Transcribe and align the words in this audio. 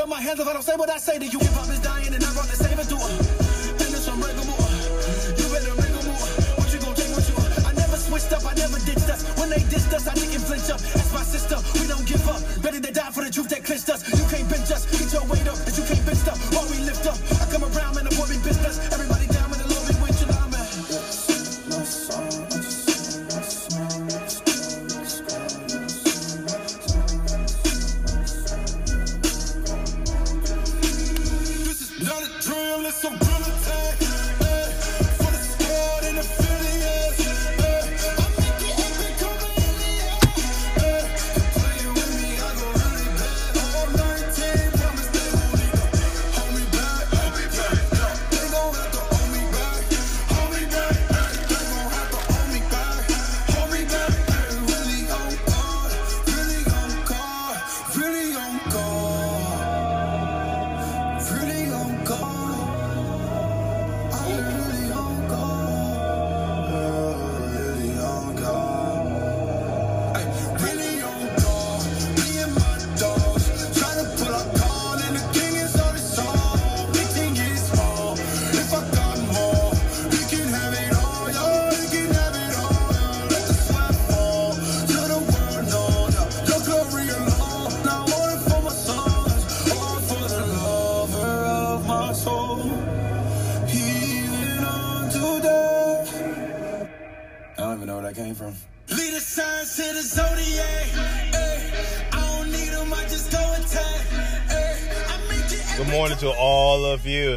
on 0.00 0.08
my 0.08 0.20
hands 0.20 0.40
if 0.40 0.48
I 0.48 0.52
don't 0.52 0.62
say 0.62 0.76
what 0.76 0.88
I 0.88 0.96
say 0.96 1.18
to 1.18 1.26
you. 1.26 1.38
Hip 1.38 1.52
hop 1.52 1.68
is 1.68 1.80
dying 1.80 2.14
and 2.14 2.24
I 2.24 2.32
brought 2.32 2.48
the 2.48 2.56
saving 2.56 2.88
to 2.88 2.96
her. 2.96 3.12
And 3.84 3.90
it's 3.92 4.08
unbreakable. 4.08 4.56
You 5.36 5.46
better 5.52 5.76
make 5.76 5.92
a 5.92 6.02
move. 6.08 6.24
What 6.56 6.72
you 6.72 6.80
gon' 6.80 6.96
take 6.96 7.12
with 7.12 7.28
you? 7.28 7.36
I 7.68 7.72
never 7.76 8.00
switched 8.00 8.32
up, 8.32 8.44
I 8.48 8.54
never 8.56 8.80
ditched 8.88 9.10
us. 9.12 9.28
When 9.36 9.52
they 9.52 9.60
dissed 9.68 9.92
us, 9.92 10.08
I 10.08 10.14
didn't 10.16 10.40
flinch 10.40 10.72
up. 10.72 10.80
That's 10.80 11.12
my 11.12 11.22
sister, 11.22 11.60
we 11.76 11.84
don't 11.84 12.06
give 12.08 12.24
up. 12.28 12.40
Ready 12.64 12.80
to 12.80 12.92
die 12.92 13.12
for 13.12 13.24
the 13.24 13.30
truth 13.30 13.50
that 13.52 13.64
clinched 13.64 13.90
us. 13.90 14.00
You 14.08 14.24
can't 14.32 14.48
bench 14.48 14.72
us, 14.72 14.88
get 14.88 15.12
your 15.12 15.24
weight 15.28 15.44
up, 15.44 15.58
but 15.60 15.76
you 15.76 15.84
can't 15.84 16.04
bench 16.08 16.24
up. 16.24 16.38
While 16.48 16.68
we 16.72 16.80
lift 16.80 17.04
up, 17.04 17.18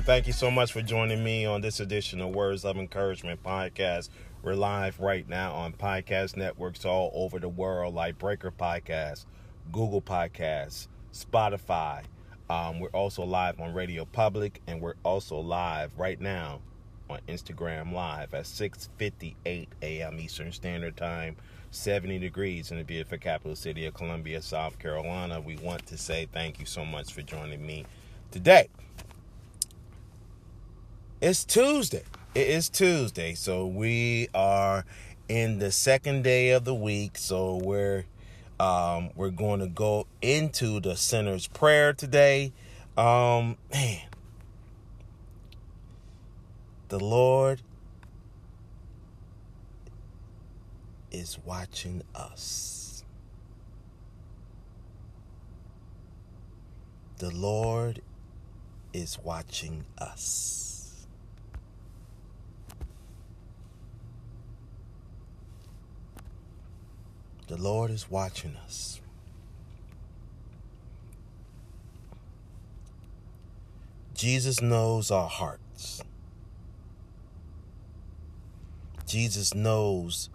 Thank 0.05 0.27
you 0.27 0.33
so 0.33 0.51
much 0.51 0.73
for 0.73 0.81
joining 0.81 1.23
me 1.23 1.45
on 1.45 1.61
this 1.61 1.79
edition 1.79 2.19
of 2.19 2.35
Words 2.35 2.65
of 2.65 2.75
Encouragement 2.75 3.41
podcast. 3.41 4.09
We're 4.41 4.53
live 4.53 4.99
right 4.99 5.25
now 5.29 5.53
on 5.53 5.71
podcast 5.71 6.35
networks 6.35 6.83
all 6.83 7.09
over 7.13 7.39
the 7.39 7.47
world, 7.47 7.95
like 7.95 8.19
Breaker 8.19 8.51
Podcast, 8.51 9.23
Google 9.71 10.01
Podcasts, 10.01 10.89
Spotify. 11.13 12.03
Um, 12.49 12.81
we're 12.81 12.89
also 12.89 13.23
live 13.23 13.61
on 13.61 13.73
Radio 13.73 14.03
Public, 14.03 14.61
and 14.67 14.81
we're 14.81 14.95
also 15.03 15.39
live 15.39 15.97
right 15.97 16.19
now 16.19 16.59
on 17.09 17.21
Instagram 17.29 17.93
Live 17.93 18.33
at 18.33 18.43
6:58 18.43 19.67
a.m. 19.81 20.19
Eastern 20.19 20.51
Standard 20.51 20.97
Time, 20.97 21.37
70 21.71 22.19
degrees 22.19 22.71
in 22.71 22.77
the 22.77 22.83
beautiful 22.83 23.19
capital 23.19 23.55
city 23.55 23.85
of 23.85 23.93
Columbia, 23.93 24.41
South 24.41 24.77
Carolina. 24.79 25.39
We 25.39 25.55
want 25.55 25.85
to 25.87 25.97
say 25.97 26.27
thank 26.29 26.59
you 26.59 26.65
so 26.65 26.83
much 26.83 27.13
for 27.13 27.21
joining 27.21 27.65
me 27.65 27.85
today. 28.31 28.67
It's 31.25 31.45
Tuesday. 31.45 32.03
It 32.35 32.49
is 32.49 32.67
Tuesday, 32.67 33.33
so 33.33 33.65
we 33.65 34.27
are 34.33 34.83
in 35.29 35.57
the 35.57 35.71
second 35.71 36.25
day 36.25 36.49
of 36.49 36.65
the 36.65 36.75
week. 36.75 37.17
So 37.17 37.61
we're 37.63 38.03
um, 38.59 39.09
we're 39.15 39.29
going 39.29 39.61
to 39.61 39.67
go 39.67 40.05
into 40.21 40.81
the 40.81 40.97
sinner's 40.97 41.47
prayer 41.47 41.93
today. 41.93 42.51
Um, 42.97 43.55
man, 43.71 44.01
the 46.89 46.99
Lord 46.99 47.61
is 51.09 51.39
watching 51.45 52.01
us. 52.13 53.05
The 57.19 57.31
Lord 57.33 58.01
is 58.91 59.17
watching 59.23 59.85
us. 59.97 60.72
The 67.47 67.57
Lord 67.57 67.91
is 67.91 68.09
watching 68.09 68.55
us. 68.55 69.01
Jesus 74.13 74.61
knows 74.61 75.11
our 75.11 75.27
hearts. 75.27 76.01
Jesus 79.05 79.53
knows 79.53 80.29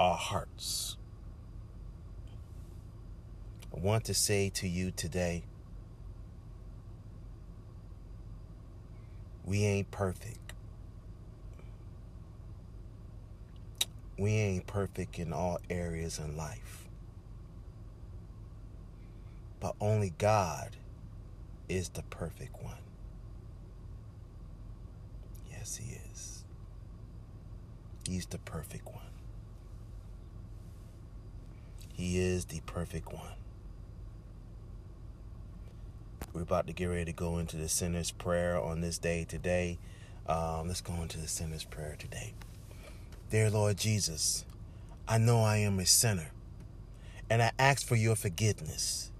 our 0.00 0.16
hearts. 0.16 0.96
I 3.74 3.78
want 3.78 4.04
to 4.06 4.14
say 4.14 4.50
to 4.50 4.68
you 4.68 4.90
today 4.90 5.44
we 9.44 9.64
ain't 9.64 9.90
perfect. 9.92 10.41
We 14.22 14.34
ain't 14.34 14.68
perfect 14.68 15.18
in 15.18 15.32
all 15.32 15.58
areas 15.68 16.20
in 16.20 16.36
life. 16.36 16.86
But 19.58 19.74
only 19.80 20.10
God 20.16 20.76
is 21.68 21.88
the 21.88 22.04
perfect 22.04 22.62
one. 22.62 22.78
Yes, 25.50 25.74
He 25.74 25.96
is. 26.08 26.44
He's 28.08 28.26
the 28.26 28.38
perfect 28.38 28.86
one. 28.86 29.10
He 31.92 32.20
is 32.20 32.44
the 32.44 32.60
perfect 32.64 33.12
one. 33.12 33.34
We're 36.32 36.42
about 36.42 36.68
to 36.68 36.72
get 36.72 36.86
ready 36.86 37.06
to 37.06 37.12
go 37.12 37.38
into 37.38 37.56
the 37.56 37.68
sinner's 37.68 38.12
prayer 38.12 38.56
on 38.56 38.82
this 38.82 38.98
day 38.98 39.24
today. 39.24 39.80
Um, 40.28 40.68
let's 40.68 40.80
go 40.80 40.94
into 41.02 41.18
the 41.18 41.26
sinner's 41.26 41.64
prayer 41.64 41.96
today. 41.98 42.34
Dear 43.32 43.48
Lord 43.48 43.78
Jesus, 43.78 44.44
I 45.08 45.16
know 45.16 45.40
I 45.40 45.56
am 45.56 45.78
a 45.78 45.86
sinner, 45.86 46.32
and 47.30 47.42
I 47.42 47.52
ask 47.58 47.86
for 47.86 47.96
your 47.96 48.14
forgiveness. 48.14 49.10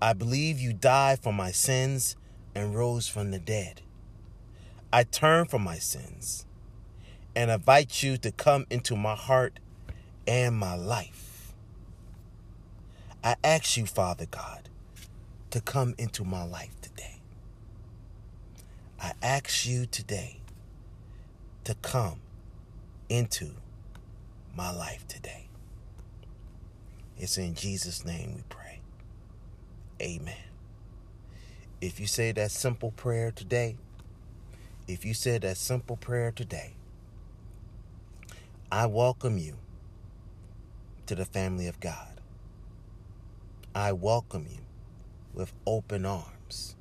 I 0.00 0.14
believe 0.14 0.58
you 0.58 0.72
died 0.72 1.18
for 1.18 1.34
my 1.34 1.50
sins 1.50 2.16
and 2.54 2.74
rose 2.74 3.08
from 3.08 3.30
the 3.30 3.38
dead. 3.38 3.82
I 4.90 5.02
turn 5.02 5.44
from 5.44 5.60
my 5.64 5.76
sins 5.76 6.46
and 7.36 7.50
invite 7.50 8.02
you 8.02 8.16
to 8.16 8.32
come 8.32 8.64
into 8.70 8.96
my 8.96 9.14
heart 9.14 9.58
and 10.26 10.56
my 10.56 10.74
life. 10.74 11.52
I 13.22 13.36
ask 13.44 13.76
you, 13.76 13.84
Father 13.84 14.24
God, 14.30 14.70
to 15.50 15.60
come 15.60 15.94
into 15.98 16.24
my 16.24 16.42
life 16.42 16.80
today. 16.80 17.20
I 18.98 19.12
ask 19.22 19.66
you 19.66 19.84
today 19.84 20.40
to 21.64 21.74
come 21.74 22.20
into 23.12 23.50
my 24.56 24.70
life 24.70 25.06
today. 25.06 25.46
It's 27.18 27.36
in 27.36 27.54
Jesus' 27.54 28.06
name 28.06 28.34
we 28.36 28.42
pray. 28.48 28.80
Amen. 30.00 30.34
If 31.82 32.00
you 32.00 32.06
say 32.06 32.32
that 32.32 32.50
simple 32.50 32.90
prayer 32.92 33.30
today, 33.30 33.76
if 34.88 35.04
you 35.04 35.12
said 35.12 35.42
that 35.42 35.58
simple 35.58 35.96
prayer 35.96 36.32
today, 36.32 36.72
I 38.70 38.86
welcome 38.86 39.36
you 39.36 39.58
to 41.04 41.14
the 41.14 41.26
family 41.26 41.66
of 41.66 41.80
God. 41.80 42.18
I 43.74 43.92
welcome 43.92 44.46
you 44.50 44.60
with 45.34 45.52
open 45.66 46.06
arms 46.06 46.76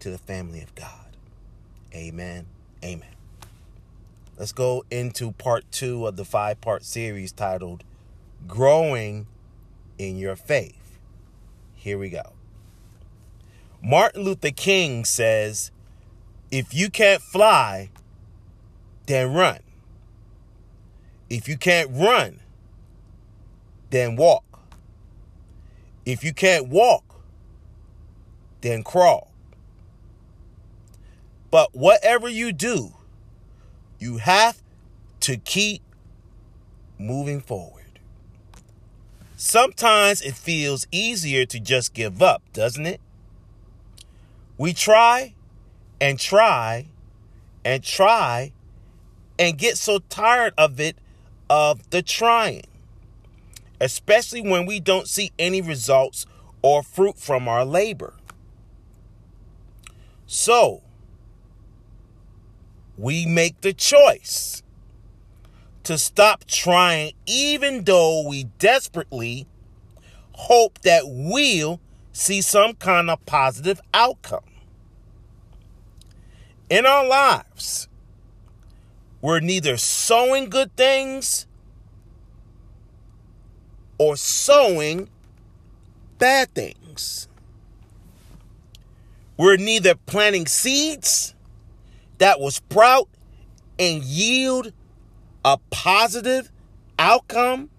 to 0.00 0.10
the 0.10 0.18
family 0.18 0.62
of 0.62 0.74
God. 0.74 1.14
Amen. 1.94 2.46
Amen. 2.82 3.17
Let's 4.38 4.52
go 4.52 4.84
into 4.88 5.32
part 5.32 5.64
two 5.72 6.06
of 6.06 6.14
the 6.14 6.24
five 6.24 6.60
part 6.60 6.84
series 6.84 7.32
titled 7.32 7.82
Growing 8.46 9.26
in 9.98 10.16
Your 10.16 10.36
Faith. 10.36 11.00
Here 11.74 11.98
we 11.98 12.08
go. 12.08 12.34
Martin 13.82 14.22
Luther 14.22 14.52
King 14.52 15.04
says, 15.04 15.72
If 16.52 16.72
you 16.72 16.88
can't 16.88 17.20
fly, 17.20 17.90
then 19.06 19.32
run. 19.32 19.58
If 21.28 21.48
you 21.48 21.56
can't 21.56 21.90
run, 21.92 22.38
then 23.90 24.14
walk. 24.14 24.60
If 26.06 26.22
you 26.22 26.32
can't 26.32 26.68
walk, 26.68 27.22
then 28.60 28.84
crawl. 28.84 29.32
But 31.50 31.74
whatever 31.74 32.28
you 32.28 32.52
do, 32.52 32.94
you 33.98 34.18
have 34.18 34.62
to 35.20 35.36
keep 35.36 35.82
moving 36.98 37.40
forward. 37.40 38.00
Sometimes 39.36 40.20
it 40.20 40.34
feels 40.34 40.86
easier 40.90 41.46
to 41.46 41.60
just 41.60 41.94
give 41.94 42.20
up, 42.20 42.42
doesn't 42.52 42.86
it? 42.86 43.00
We 44.56 44.72
try 44.72 45.34
and 46.00 46.18
try 46.18 46.88
and 47.64 47.82
try 47.84 48.52
and 49.38 49.56
get 49.56 49.78
so 49.78 50.00
tired 50.08 50.54
of 50.58 50.80
it, 50.80 50.96
of 51.48 51.90
the 51.90 52.02
trying, 52.02 52.64
especially 53.80 54.40
when 54.40 54.66
we 54.66 54.80
don't 54.80 55.06
see 55.06 55.30
any 55.38 55.60
results 55.60 56.26
or 56.62 56.82
fruit 56.82 57.16
from 57.16 57.46
our 57.46 57.64
labor. 57.64 58.14
So, 60.26 60.82
we 62.98 63.24
make 63.24 63.60
the 63.60 63.72
choice 63.72 64.62
to 65.84 65.96
stop 65.96 66.44
trying, 66.46 67.12
even 67.26 67.84
though 67.84 68.26
we 68.28 68.44
desperately 68.58 69.46
hope 70.32 70.80
that 70.80 71.04
we'll 71.06 71.80
see 72.12 72.42
some 72.42 72.74
kind 72.74 73.08
of 73.08 73.24
positive 73.24 73.80
outcome. 73.94 74.44
In 76.68 76.84
our 76.84 77.06
lives, 77.06 77.88
we're 79.22 79.40
neither 79.40 79.76
sowing 79.76 80.50
good 80.50 80.76
things 80.76 81.46
or 83.96 84.16
sowing 84.16 85.08
bad 86.18 86.52
things. 86.54 87.28
We're 89.36 89.56
neither 89.56 89.94
planting 89.94 90.46
seeds 90.46 91.34
that 92.18 92.40
will 92.40 92.50
sprout 92.50 93.08
and 93.78 94.02
yield 94.02 94.72
a 95.44 95.58
positive 95.70 96.50
outcome, 96.98 97.70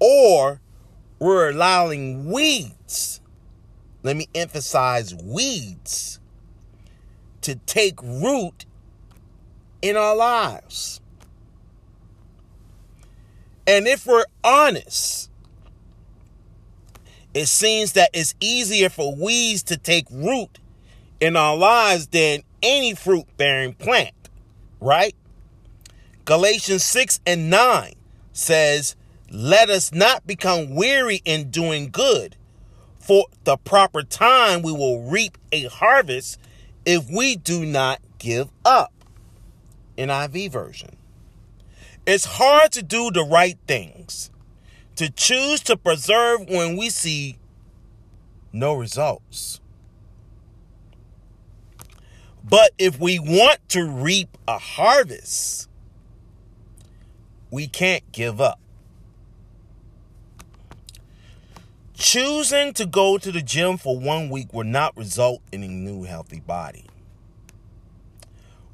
or 0.00 0.60
we're 1.18 1.50
allowing 1.50 2.30
weeds, 2.30 3.20
let 4.02 4.16
me 4.16 4.28
emphasize 4.34 5.14
weeds, 5.14 6.20
to 7.42 7.54
take 7.54 8.00
root 8.02 8.64
in 9.82 9.96
our 9.96 10.16
lives. 10.16 11.00
And 13.66 13.86
if 13.86 14.06
we're 14.06 14.24
honest, 14.42 15.30
it 17.34 17.46
seems 17.46 17.92
that 17.92 18.10
it's 18.14 18.34
easier 18.40 18.88
for 18.88 19.14
weeds 19.14 19.62
to 19.64 19.76
take 19.76 20.06
root 20.10 20.58
in 21.20 21.36
our 21.36 21.56
lives 21.56 22.08
than 22.08 22.42
any 22.62 22.94
fruit 22.94 23.24
bearing 23.36 23.74
plant, 23.74 24.14
right? 24.80 25.14
Galatians 26.24 26.84
6 26.84 27.20
and 27.26 27.50
9 27.50 27.94
says, 28.32 28.96
Let 29.30 29.70
us 29.70 29.92
not 29.92 30.26
become 30.26 30.74
weary 30.74 31.22
in 31.24 31.50
doing 31.50 31.90
good, 31.90 32.36
for 33.00 33.26
the 33.44 33.56
proper 33.56 34.02
time 34.02 34.62
we 34.62 34.72
will 34.72 35.02
reap 35.02 35.38
a 35.50 35.64
harvest 35.64 36.38
if 36.84 37.08
we 37.10 37.36
do 37.36 37.64
not 37.64 38.00
give 38.18 38.50
up. 38.64 38.92
NIV 39.96 40.52
version. 40.52 40.96
It's 42.06 42.24
hard 42.24 42.72
to 42.72 42.82
do 42.82 43.10
the 43.10 43.24
right 43.24 43.58
things, 43.66 44.30
to 44.96 45.10
choose 45.10 45.60
to 45.60 45.76
preserve 45.76 46.48
when 46.48 46.76
we 46.76 46.88
see 46.90 47.38
no 48.52 48.74
results. 48.74 49.60
But 52.48 52.70
if 52.78 52.98
we 52.98 53.18
want 53.18 53.68
to 53.70 53.84
reap 53.84 54.38
a 54.46 54.58
harvest, 54.58 55.68
we 57.50 57.66
can't 57.66 58.10
give 58.12 58.40
up. 58.40 58.58
Choosing 61.94 62.72
to 62.74 62.86
go 62.86 63.18
to 63.18 63.32
the 63.32 63.42
gym 63.42 63.76
for 63.76 63.98
one 63.98 64.30
week 64.30 64.54
will 64.54 64.64
not 64.64 64.96
result 64.96 65.42
in 65.52 65.62
a 65.62 65.68
new 65.68 66.04
healthy 66.04 66.40
body. 66.40 66.84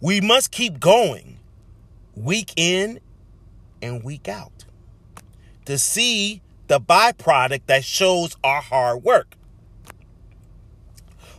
We 0.01 0.21
must 0.21 0.51
keep 0.51 0.79
going 0.79 1.39
week 2.15 2.53
in 2.57 3.01
and 3.81 4.05
week 4.05 4.29
out 4.29 4.67
to 5.65 5.79
see 5.79 6.43
the 6.69 6.81
byproduct 6.81 7.63
that 7.67 7.85
shows 7.85 8.37
our 8.45 8.61
hard 8.61 9.03
work. 9.03 9.37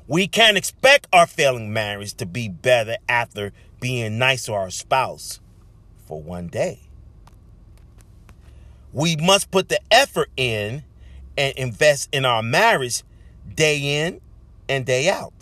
We 0.08 0.28
can't 0.28 0.58
expect 0.58 1.08
our 1.12 1.26
failing 1.26 1.74
marriage 1.74 2.14
to 2.16 2.26
be 2.26 2.48
better 2.48 2.98
after 3.10 3.54
being 3.80 4.18
nice 4.18 4.46
to 4.46 4.54
our 4.54 4.70
spouse 4.70 5.40
for 6.06 6.22
one 6.22 6.48
day. 6.48 6.80
We 8.94 9.16
must 9.16 9.52
put 9.52 9.70
the 9.70 9.80
effort 9.92 10.30
in 10.38 10.84
and 11.38 11.58
invest 11.58 12.10
in 12.12 12.24
our 12.24 12.44
marriage 12.44 13.04
day 13.54 14.06
in 14.06 14.22
and 14.70 14.86
day 14.86 15.10
out. 15.10 15.34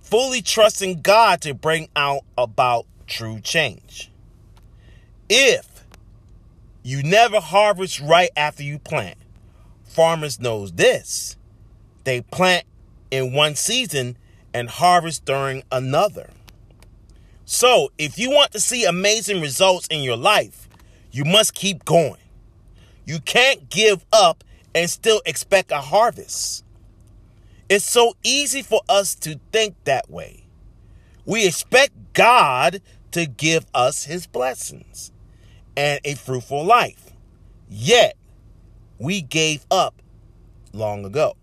Fully 0.00 0.40
trusting 0.40 1.02
God 1.02 1.40
to 1.42 1.52
bring 1.52 1.88
out 1.96 2.22
about 2.38 2.86
true 3.06 3.40
change. 3.40 4.10
If 5.28 5.84
you 6.84 7.02
never 7.02 7.40
harvest 7.40 8.00
right 8.00 8.30
after 8.36 8.62
you 8.62 8.78
plant, 8.78 9.18
farmers 9.84 10.38
knows 10.38 10.72
this. 10.72 11.36
They 12.04 12.20
plant 12.20 12.64
in 13.10 13.32
one 13.32 13.54
season 13.54 14.16
and 14.52 14.68
harvest 14.68 15.24
during 15.24 15.62
another. 15.70 16.30
So, 17.44 17.92
if 17.98 18.18
you 18.18 18.30
want 18.30 18.52
to 18.52 18.60
see 18.60 18.84
amazing 18.84 19.40
results 19.40 19.86
in 19.88 20.02
your 20.02 20.16
life, 20.16 20.68
you 21.12 21.24
must 21.24 21.54
keep 21.54 21.84
going. 21.84 22.20
You 23.04 23.20
can't 23.20 23.70
give 23.70 24.04
up 24.12 24.42
and 24.74 24.90
still 24.90 25.22
expect 25.24 25.70
a 25.70 25.80
harvest. 25.80 26.64
It's 27.68 27.84
so 27.84 28.14
easy 28.22 28.62
for 28.62 28.80
us 28.88 29.14
to 29.16 29.40
think 29.52 29.76
that 29.84 30.10
way. 30.10 30.44
We 31.24 31.46
expect 31.46 31.92
God 32.12 32.80
to 33.12 33.26
give 33.26 33.66
us 33.74 34.04
his 34.04 34.26
blessings 34.26 35.12
and 35.76 36.00
a 36.04 36.14
fruitful 36.14 36.64
life. 36.64 37.12
Yet, 37.68 38.16
we 38.98 39.22
gave 39.22 39.66
up 39.70 40.02
long 40.72 41.04
ago. 41.04 41.36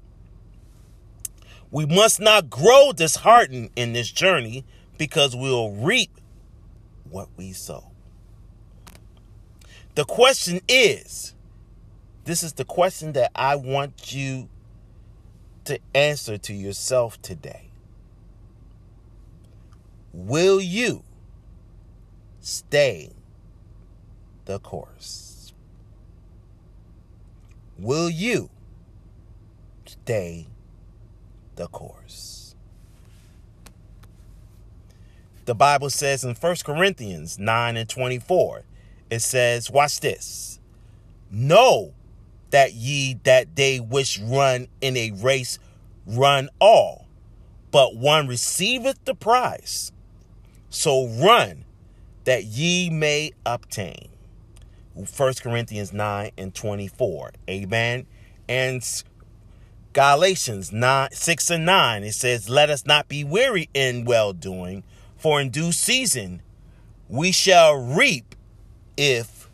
We 1.74 1.88
must 1.88 2.20
not 2.20 2.51
grow 2.51 2.92
disheartened 2.92 3.72
in 3.75 3.94
this 3.94 4.12
journey 4.12 4.63
because 5.00 5.36
we'll 5.36 5.72
reap 5.72 6.12
what 7.10 7.30
we 7.36 7.51
sow. 7.51 7.86
the 9.96 10.06
question 10.06 10.60
is 10.68 11.34
this 12.25 12.44
is 12.44 12.53
the 12.53 12.63
question 12.63 13.13
that 13.13 13.32
I 13.34 13.56
want 13.56 14.13
you 14.13 14.50
to 15.65 15.80
answer 15.96 16.38
to 16.38 16.53
yourself 16.53 17.20
today. 17.24 17.72
Will 20.13 20.62
you 20.62 21.03
stay 22.39 23.13
the 24.46 24.60
course? 24.60 25.53
Will 27.80 28.12
you 28.12 28.51
stay 29.88 30.48
the 31.55 31.67
course? 31.67 32.55
The 35.45 35.55
Bible 35.55 35.89
says 35.89 36.24
in 36.24 36.36
1 36.36 36.55
Corinthians 36.63 37.38
9 37.38 37.77
and 37.77 37.89
24, 37.89 38.63
it 39.10 39.19
says, 39.19 39.69
Watch 39.69 40.00
this. 40.00 40.60
Know 41.29 41.93
that 42.51 42.74
ye 42.74 43.19
that 43.24 43.55
they 43.55 43.79
which 43.79 44.19
run 44.24 44.67
in 44.79 44.95
a 44.95 45.12
race 45.12 45.60
run 46.05 46.50
all, 46.60 47.07
but 47.72 47.95
one 47.95 48.27
receiveth 48.27 49.03
the 49.05 49.15
prize. 49.15 49.91
So 50.69 51.07
run 51.07 51.65
that 52.24 52.45
ye 52.45 52.89
may 52.89 53.31
obtain. 53.45 54.10
1 54.93 55.33
Corinthians 55.41 55.91
9 55.91 56.31
and 56.38 56.53
24. 56.53 57.31
Amen. 57.50 58.05
And 58.48 59.03
Galatians 59.93 60.71
9, 60.71 61.09
6 61.12 61.50
and 61.51 61.65
9, 61.65 62.03
it 62.03 62.13
says, 62.13 62.50
Let 62.50 62.71
us 62.71 62.85
not 62.88 63.07
be 63.07 63.23
weary 63.23 63.69
in 63.75 64.05
well 64.05 64.33
doing, 64.33 64.83
for 65.15 65.39
in 65.39 65.51
due 65.51 65.71
season 65.71 66.41
we 67.07 67.31
shall 67.31 67.75
reap 67.75 68.33
if 68.97 69.50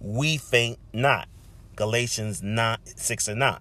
we 0.00 0.36
faint 0.36 0.80
not. 0.92 1.28
Galatians 1.76 2.42
9, 2.42 2.78
6 2.84 3.28
and 3.28 3.38
9. 3.38 3.58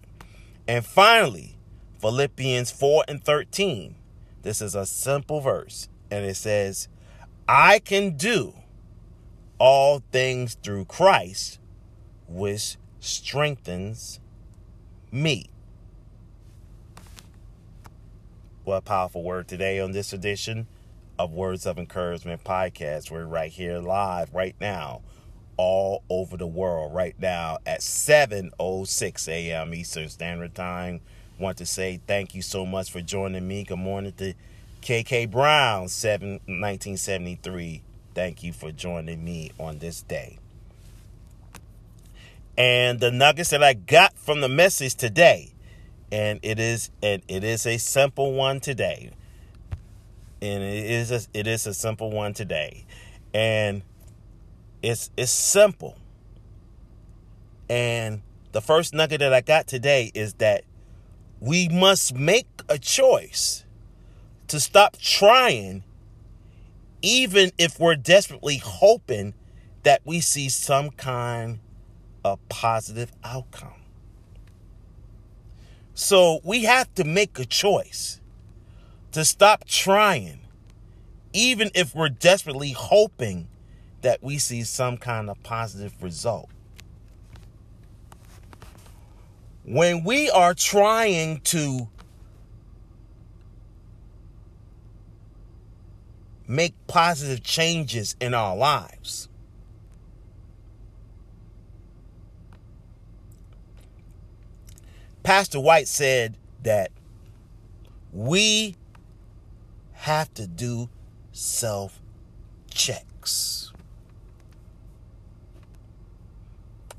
And 0.68 0.84
finally, 0.84 1.56
Philippians 2.02 2.72
4 2.72 3.06
and 3.08 3.24
13. 3.24 3.96
This 4.42 4.60
is 4.60 4.74
a 4.74 4.88
simple 4.88 5.40
verse, 5.40 5.88
and 6.10 6.26
it 6.26 6.36
says, 6.36 6.88
I 7.48 7.78
can 7.78 8.18
do 8.18 8.56
all 9.60 10.02
things 10.12 10.56
through 10.64 10.86
Christ, 10.86 11.60
which 12.28 12.78
strengthens 13.00 14.20
me. 15.12 15.46
What 18.68 18.80
a 18.80 18.82
powerful 18.82 19.24
word 19.24 19.48
today 19.48 19.80
on 19.80 19.94
this 19.94 20.12
edition 20.12 20.68
of 21.18 21.32
Words 21.32 21.66
of 21.66 21.78
Encouragement 21.78 22.44
podcast. 22.44 23.10
We're 23.10 23.26
right 23.26 23.50
here 23.50 23.80
live 23.80 24.34
right 24.34 24.58
now, 24.60 25.04
all 25.56 26.04
over 26.10 26.36
the 26.36 26.48
world 26.48 26.94
right 26.94 27.16
now 27.18 27.60
at 27.66 27.80
7:06 27.80 29.30
a.m. 29.30 29.74
Eastern 29.74 30.10
Standard 30.10 30.54
Time. 30.54 31.00
Want 31.40 31.58
to 31.60 31.66
say 31.66 32.02
thank 32.08 32.36
you 32.36 32.42
so 32.42 32.66
much 32.66 32.92
for 32.92 33.00
joining 33.00 33.48
me. 33.48 33.64
Good 33.64 33.80
morning 33.80 34.12
to 34.18 34.34
KK 34.82 35.32
Brown, 35.32 35.88
7, 35.88 36.32
1973. 36.32 37.84
Thank 38.14 38.44
you 38.44 38.52
for 38.52 38.74
joining 38.74 39.24
me 39.24 39.54
on 39.58 39.78
this 39.78 40.02
day. 40.02 40.40
And 42.58 43.00
the 43.00 43.12
nuggets 43.12 43.52
that 43.52 43.64
I 43.64 43.76
got 43.76 44.18
from 44.18 44.42
the 44.42 44.50
message 44.50 44.96
today, 44.96 45.54
and 46.12 46.40
it 46.44 46.60
is 46.60 46.90
and 47.04 47.22
it 47.28 47.44
is 47.44 47.66
a 47.66 47.78
simple 47.78 48.34
one 48.34 48.60
today. 48.60 49.12
And 50.42 50.64
it 50.64 50.86
is 50.86 51.12
a, 51.12 51.22
it 51.34 51.48
is 51.48 51.66
a 51.66 51.74
simple 51.74 52.12
one 52.12 52.34
today. 52.34 52.86
And 53.34 53.82
it's 54.82 55.10
it's 55.18 55.32
simple. 55.32 55.98
And 57.70 58.22
the 58.52 58.62
first 58.62 58.94
nugget 58.94 59.20
that 59.20 59.34
I 59.34 59.42
got 59.42 59.68
today 59.68 60.12
is 60.14 60.36
that 60.36 60.64
we 61.40 61.68
must 61.70 62.16
make 62.16 62.48
a 62.70 62.78
choice 62.78 63.66
to 64.48 64.60
stop 64.60 64.98
trying, 64.98 65.84
even 67.02 67.52
if 67.58 67.80
we're 67.80 67.96
desperately 67.96 68.58
hoping 68.58 69.34
that 69.84 70.02
we 70.06 70.22
see 70.22 70.50
some 70.50 70.90
kind 70.92 71.60
of 72.24 72.40
positive 72.50 73.12
outcome. 73.24 73.77
So 76.00 76.42
we 76.44 76.66
have 76.66 76.94
to 76.94 77.04
make 77.04 77.40
a 77.40 77.46
choice 77.46 78.22
to 79.14 79.26
stop 79.26 79.66
trying, 79.66 80.42
even 81.34 81.72
if 81.74 81.96
we're 81.96 82.08
desperately 82.08 82.74
hoping 82.74 83.48
that 84.02 84.22
we 84.22 84.38
see 84.38 84.62
some 84.62 84.98
kind 84.98 85.28
of 85.28 85.42
positive 85.42 85.96
result. 86.00 86.52
When 89.66 90.04
we 90.04 90.30
are 90.30 90.54
trying 90.54 91.40
to 91.46 91.90
make 96.48 96.76
positive 96.86 97.42
changes 97.42 98.16
in 98.22 98.36
our 98.36 98.56
lives. 98.56 99.30
Pastor 105.28 105.60
White 105.60 105.90
said 105.90 106.38
that 106.64 106.90
we 108.14 108.78
have 109.92 110.34
to 110.36 110.48
do 110.48 110.88
self 111.34 112.00
checks 112.72 113.74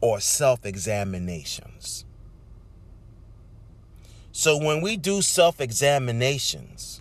or 0.02 0.20
self 0.20 0.66
examinations. 0.66 2.04
So 4.30 4.58
when 4.58 4.82
we 4.82 4.99
do 4.99 5.23
self 5.23 5.58
examinations, 5.58 7.00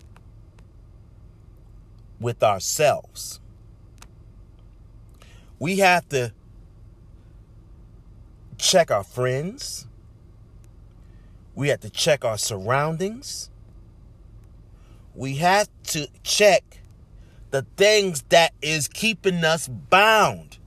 with 2.18 2.42
ourselves. 2.42 3.38
We 5.58 5.76
have 5.80 6.08
to 6.08 6.32
check 8.56 8.90
our 8.90 9.04
friends. 9.04 9.87
We 11.58 11.70
have 11.70 11.80
to 11.80 11.90
check 11.90 12.24
our 12.24 12.38
surroundings. 12.38 13.50
We 15.12 15.38
have 15.38 15.68
to 15.88 16.06
check 16.22 16.62
the 17.50 17.66
things 17.76 18.22
that 18.28 18.52
is 18.62 18.86
keeping 18.86 19.42
us 19.42 19.66
bound 19.66 20.58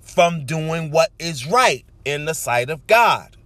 from 0.00 0.44
doing 0.44 0.90
what 0.90 1.10
is 1.20 1.46
right 1.46 1.84
in 2.04 2.24
the 2.24 2.34
sight 2.34 2.68
of 2.68 2.84
God. 2.88 3.36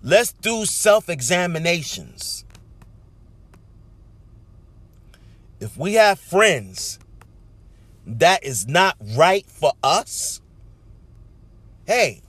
Let's 0.00 0.30
do 0.30 0.64
self 0.64 1.08
examinations. 1.08 2.44
if 5.58 5.76
we 5.76 5.94
have 5.94 6.20
friends 6.20 7.00
that 8.06 8.44
is 8.44 8.68
not 8.68 8.96
right 9.16 9.44
for 9.48 9.72
us, 9.82 10.40
hey, 11.86 12.22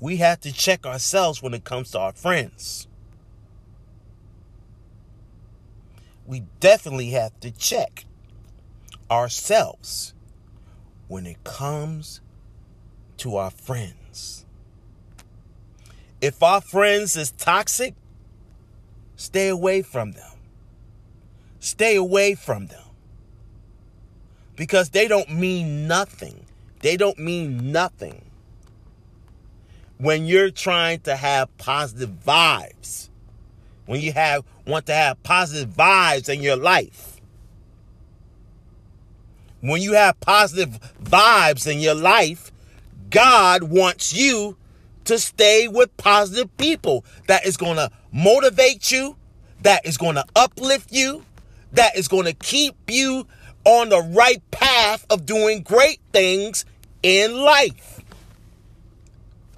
we 0.00 0.16
have 0.16 0.40
to 0.40 0.52
check 0.52 0.86
ourselves 0.86 1.42
when 1.42 1.54
it 1.54 1.64
comes 1.64 1.90
to 1.92 1.98
our 1.98 2.12
friends. 2.12 2.86
We 6.26 6.44
definitely 6.60 7.10
have 7.10 7.38
to 7.40 7.50
check 7.50 8.04
ourselves 9.10 10.14
when 11.08 11.26
it 11.26 11.42
comes 11.42 12.20
to 13.18 13.36
our 13.36 13.50
friends. 13.50 14.44
If 16.20 16.42
our 16.42 16.60
friends 16.60 17.16
is 17.16 17.30
toxic, 17.30 17.94
Stay 19.18 19.48
away 19.48 19.82
from 19.82 20.12
them. 20.12 20.30
Stay 21.58 21.96
away 21.96 22.36
from 22.36 22.68
them. 22.68 22.84
Because 24.54 24.90
they 24.90 25.08
don't 25.08 25.28
mean 25.28 25.88
nothing. 25.88 26.46
They 26.82 26.96
don't 26.96 27.18
mean 27.18 27.72
nothing. 27.72 28.27
When 29.98 30.26
you're 30.26 30.50
trying 30.50 31.00
to 31.00 31.16
have 31.16 31.56
positive 31.58 32.10
vibes, 32.24 33.08
when 33.86 34.00
you 34.00 34.12
have 34.12 34.44
want 34.66 34.86
to 34.86 34.94
have 34.94 35.22
positive 35.22 35.70
vibes 35.70 36.28
in 36.28 36.42
your 36.42 36.56
life, 36.56 37.20
when 39.60 39.82
you 39.82 39.94
have 39.94 40.20
positive 40.20 40.78
vibes 41.02 41.66
in 41.66 41.80
your 41.80 41.94
life, 41.94 42.52
God 43.10 43.64
wants 43.64 44.14
you 44.14 44.56
to 45.04 45.18
stay 45.18 45.66
with 45.68 45.96
positive 45.96 46.54
people 46.58 47.04
that 47.26 47.46
is 47.46 47.56
going 47.56 47.76
to 47.76 47.90
motivate 48.12 48.92
you, 48.92 49.16
that 49.62 49.84
is 49.86 49.96
going 49.96 50.14
to 50.14 50.24
uplift 50.36 50.92
you, 50.92 51.24
that 51.72 51.96
is 51.96 52.08
going 52.08 52.26
to 52.26 52.34
keep 52.34 52.76
you 52.88 53.26
on 53.64 53.88
the 53.88 54.00
right 54.00 54.42
path 54.50 55.06
of 55.10 55.26
doing 55.26 55.62
great 55.62 56.00
things 56.12 56.64
in 57.02 57.36
life. 57.38 57.97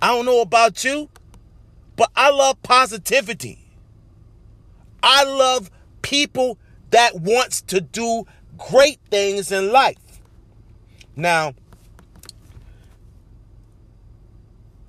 I 0.03 0.09
don't 0.09 0.25
know 0.25 0.41
about 0.41 0.83
you, 0.85 1.09
but 1.97 2.11
I 2.17 2.31
love 2.31 2.63
positivity. 2.63 3.59
I 5.03 5.25
love 5.25 5.71
people 6.03 6.59
that 6.91 7.21
wants 7.21 7.61
to 7.63 7.81
do 7.81 8.27
great 8.57 8.99
things 9.11 9.53
in 9.53 9.73
life. 9.73 9.97
Now, 11.17 11.55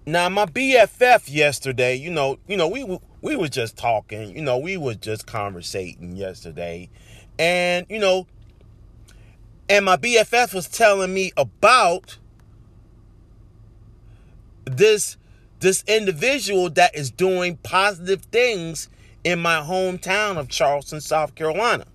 now 0.05 0.29
my 0.29 0.45
BFF 0.45 1.31
yesterday, 1.31 1.95
you 1.95 2.11
know, 2.11 2.37
you 2.47 2.57
know, 2.57 2.67
we 2.67 2.99
we 3.21 3.35
were 3.35 3.47
just 3.47 3.77
talking, 3.77 4.35
you 4.35 4.41
know, 4.41 4.57
we 4.57 4.77
were 4.77 4.95
just 4.95 5.27
conversating 5.27 6.15
yesterday, 6.15 6.89
and 7.37 7.85
you 7.89 7.99
know, 7.99 8.27
and 9.69 9.85
my 9.85 9.97
BFF 9.97 10.53
was 10.53 10.67
telling 10.67 11.13
me 11.13 11.31
about 11.37 12.17
this 14.77 15.17
this 15.59 15.83
individual 15.87 16.69
that 16.71 16.95
is 16.95 17.11
doing 17.11 17.57
positive 17.57 18.23
things 18.23 18.89
in 19.23 19.39
my 19.39 19.57
hometown 19.57 20.37
of 20.37 20.49
Charleston, 20.49 20.99
South 20.99 21.35
Carolina. 21.35 21.85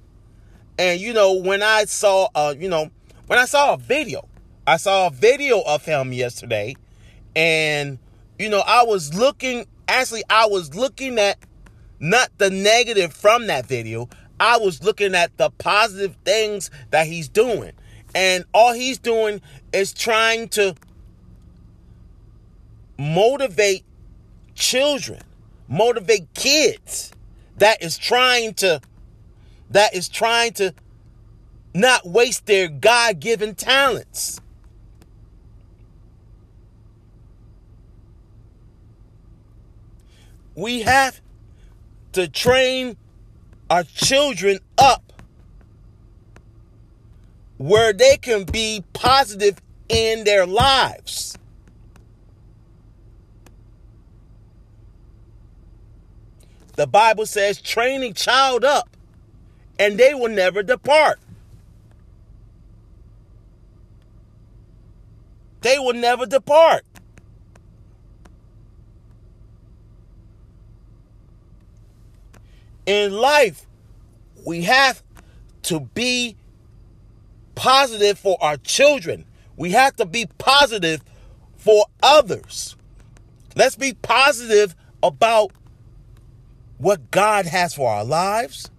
And 0.79 1.01
you 1.01 1.13
know, 1.13 1.35
when 1.35 1.63
I 1.63 1.85
saw 1.85 2.29
uh, 2.35 2.55
you 2.59 2.69
know, 2.69 2.91
when 3.27 3.39
I 3.39 3.45
saw 3.45 3.75
a 3.75 3.77
video, 3.77 4.29
I 4.67 4.77
saw 4.77 5.09
a 5.09 5.11
video 5.11 5.61
of 5.63 5.85
him 5.85 6.13
yesterday, 6.13 6.77
and 7.35 7.99
you 8.39 8.49
know, 8.49 8.63
I 8.67 8.85
was 8.85 9.15
looking 9.15 9.67
actually 9.89 10.23
I 10.31 10.47
was 10.47 10.75
looking 10.75 11.19
at 11.19 11.39
not 11.99 12.31
the 12.39 12.51
negative 12.51 13.13
from 13.13 13.47
that 13.47 13.67
video. 13.67 14.09
I 14.39 14.59
was 14.59 14.83
looking 14.83 15.15
at 15.15 15.37
the 15.39 15.51
positive 15.51 16.17
things 16.25 16.71
that 16.91 17.07
he's 17.07 17.29
doing. 17.29 17.73
And 18.15 18.45
all 18.53 18.73
he's 18.73 18.99
doing 18.99 19.41
is 19.73 19.93
trying 19.93 20.49
to 20.51 20.75
motivate 22.99 23.85
children, 24.55 25.21
motivate 25.69 26.33
kids 26.35 27.13
that 27.59 27.83
is 27.83 27.99
trying 27.99 28.55
to 28.55 28.81
that 29.71 29.95
is 29.95 30.09
trying 30.09 30.53
to 30.53 30.73
not 31.75 32.07
waste 32.07 32.47
their 32.47 32.69
God-given 32.69 33.55
talents. 33.55 34.41
We 40.55 40.83
have 40.83 41.21
to 42.13 42.29
train 42.29 42.97
our 43.69 43.83
children 43.83 44.61
up 44.79 45.13
where 47.59 47.93
they 47.93 48.17
can 48.17 48.45
be 48.45 48.85
positive 48.95 49.61
in 49.89 50.25
their 50.25 50.47
lives. 50.47 51.37
The 56.77 56.87
Bible 56.87 57.27
says, 57.27 57.61
training 57.61 58.15
child 58.15 58.65
up, 58.65 58.97
and 59.79 59.99
they 59.99 60.15
will 60.15 60.29
never 60.29 60.63
depart. 60.63 61.19
They 65.63 65.79
will 65.79 65.95
never 65.95 66.27
depart. 66.27 66.85
In 72.85 73.13
life, 73.13 73.67
we 74.47 74.63
have 74.63 75.03
to 75.63 75.81
be 75.81 76.37
positive 77.57 78.19
for 78.19 78.37
our 78.41 78.59
children. 78.59 79.25
We 79.57 79.71
have 79.71 79.97
to 79.97 80.05
be 80.07 80.27
positive 80.39 81.03
for 81.57 81.87
others. 82.03 82.77
Let's 83.57 83.75
be 83.75 83.95
positive 83.95 84.77
about 85.03 85.51
what 86.79 87.11
God 87.11 87.47
has 87.47 87.75
for 87.75 87.91
our 87.91 88.05
lives. 88.05 88.71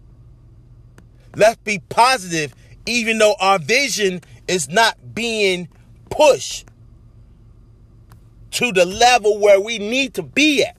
Let's 1.36 1.58
be 1.64 1.80
positive, 1.90 2.54
even 2.86 3.18
though 3.18 3.36
our 3.40 3.60
vision 3.60 4.22
is 4.48 4.70
not 4.70 5.14
being 5.14 5.68
pushed 6.10 6.68
to 8.52 8.72
the 8.72 8.86
level 8.86 9.40
where 9.40 9.60
we 9.60 9.78
need 9.78 10.14
to 10.16 10.24
be 10.24 10.64
at. 10.64 10.78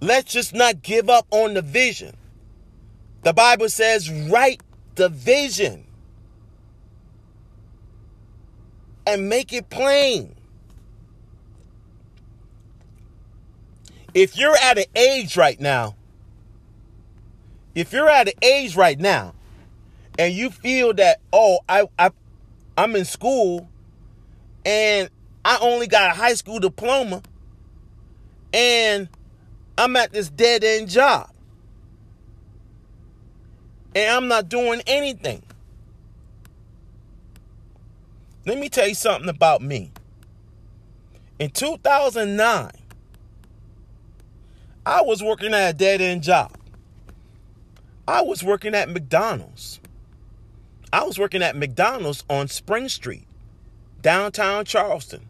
Let's 0.00 0.32
just 0.32 0.54
not 0.54 0.82
give 0.82 1.10
up 1.10 1.26
on 1.30 1.54
the 1.54 1.62
vision. 1.62 2.16
The 3.22 3.32
Bible 3.32 3.68
says, 3.68 4.10
write 4.10 4.62
the 4.94 5.08
vision 5.08 5.86
and 9.06 9.28
make 9.28 9.52
it 9.52 9.68
plain. 9.70 10.34
If 14.14 14.36
you're 14.36 14.56
at 14.56 14.78
an 14.78 14.84
age 14.94 15.36
right 15.36 15.60
now, 15.60 15.96
if 17.74 17.92
you're 17.92 18.08
at 18.08 18.28
an 18.28 18.34
age 18.42 18.76
right 18.76 18.98
now 18.98 19.34
and 20.18 20.34
you 20.34 20.50
feel 20.50 20.92
that, 20.94 21.20
oh, 21.32 21.60
I, 21.68 21.88
I 21.98 22.10
I'm 22.76 22.96
in 22.96 23.04
school 23.04 23.68
and 24.64 25.08
I 25.44 25.58
only 25.60 25.86
got 25.86 26.10
a 26.10 26.14
high 26.14 26.34
school 26.34 26.58
diploma 26.58 27.22
and 28.52 29.08
I'm 29.78 29.96
at 29.96 30.12
this 30.12 30.28
dead 30.28 30.64
end 30.64 30.88
job 30.88 31.30
and 33.94 34.10
I'm 34.10 34.28
not 34.28 34.48
doing 34.48 34.82
anything. 34.86 35.42
Let 38.46 38.58
me 38.58 38.68
tell 38.68 38.88
you 38.88 38.94
something 38.94 39.28
about 39.28 39.62
me. 39.62 39.92
In 41.38 41.50
2009, 41.50 42.70
I 44.86 45.02
was 45.02 45.22
working 45.22 45.52
at 45.52 45.70
a 45.70 45.72
dead 45.72 46.00
end 46.00 46.22
job. 46.22 46.56
I 48.08 48.22
was 48.22 48.42
working 48.42 48.74
at 48.74 48.88
McDonald's. 48.88 49.80
I 50.92 51.04
was 51.04 51.18
working 51.18 51.42
at 51.42 51.56
McDonald's 51.56 52.24
on 52.28 52.48
Spring 52.48 52.88
Street, 52.88 53.26
downtown 54.02 54.64
Charleston. 54.64 55.26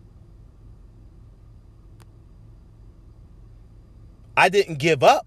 I 4.36 4.48
didn't 4.48 4.78
give 4.78 5.02
up. 5.02 5.26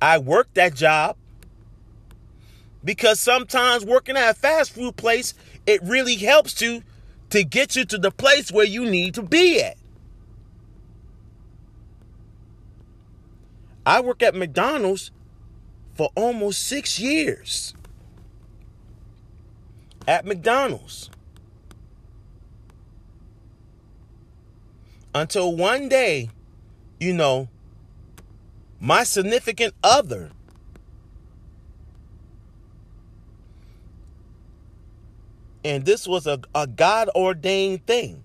I 0.00 0.18
worked 0.18 0.54
that 0.56 0.74
job 0.74 1.16
because 2.82 3.20
sometimes 3.20 3.84
working 3.84 4.16
at 4.16 4.30
a 4.30 4.34
fast 4.34 4.72
food 4.72 4.96
place, 4.96 5.34
it 5.64 5.80
really 5.84 6.16
helps 6.16 6.60
you 6.60 6.82
to 7.30 7.44
get 7.44 7.76
you 7.76 7.84
to 7.84 7.98
the 7.98 8.10
place 8.10 8.50
where 8.50 8.66
you 8.66 8.84
need 8.84 9.14
to 9.14 9.22
be 9.22 9.62
at. 9.62 9.76
I 13.84 14.00
work 14.00 14.22
at 14.22 14.34
McDonald's 14.34 15.10
for 15.94 16.10
almost 16.14 16.62
six 16.66 16.98
years. 16.98 17.74
At 20.06 20.24
McDonald's. 20.24 21.10
Until 25.14 25.54
one 25.54 25.88
day, 25.88 26.30
you 26.98 27.12
know, 27.12 27.48
my 28.80 29.04
significant 29.04 29.74
other 29.82 30.30
and 35.64 35.84
this 35.84 36.06
was 36.06 36.26
a, 36.26 36.40
a 36.54 36.66
God 36.66 37.08
ordained 37.14 37.86
thing. 37.86 38.24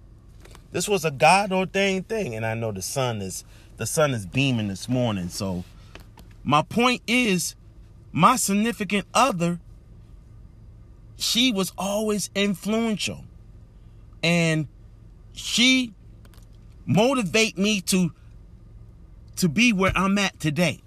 This 0.72 0.88
was 0.88 1.06
a 1.06 1.12
God 1.12 1.52
ordained 1.52 2.08
thing. 2.08 2.36
And 2.36 2.46
I 2.46 2.54
know 2.54 2.72
the 2.72 2.82
sun 2.82 3.22
is 3.22 3.44
the 3.78 3.86
sun 3.86 4.14
is 4.14 4.26
beaming 4.26 4.68
this 4.68 4.90
morning. 4.90 5.30
So 5.30 5.64
my 6.44 6.62
point 6.62 7.02
is 7.08 7.56
my 8.12 8.36
significant 8.36 9.08
other, 9.14 9.60
she 11.16 11.52
was 11.52 11.72
always 11.78 12.30
influential. 12.36 13.24
And 14.24 14.68
she 15.34 15.94
motivate 16.86 17.58
me 17.58 17.82
to 17.82 18.12
to 19.36 19.48
be 19.48 19.72
where 19.72 19.92
I'm 19.96 20.18
at 20.18 20.40
today. 20.40 20.82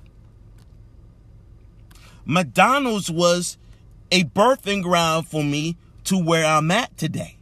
McDonald's 2.25 3.11
was 3.11 3.57
a 4.11 4.25
birthing 4.25 4.83
ground 4.83 5.29
for 5.29 5.45
me 5.45 5.77
to 6.05 6.19
where 6.19 6.45
I'm 6.45 6.71
at 6.73 6.97
today. 6.99 7.37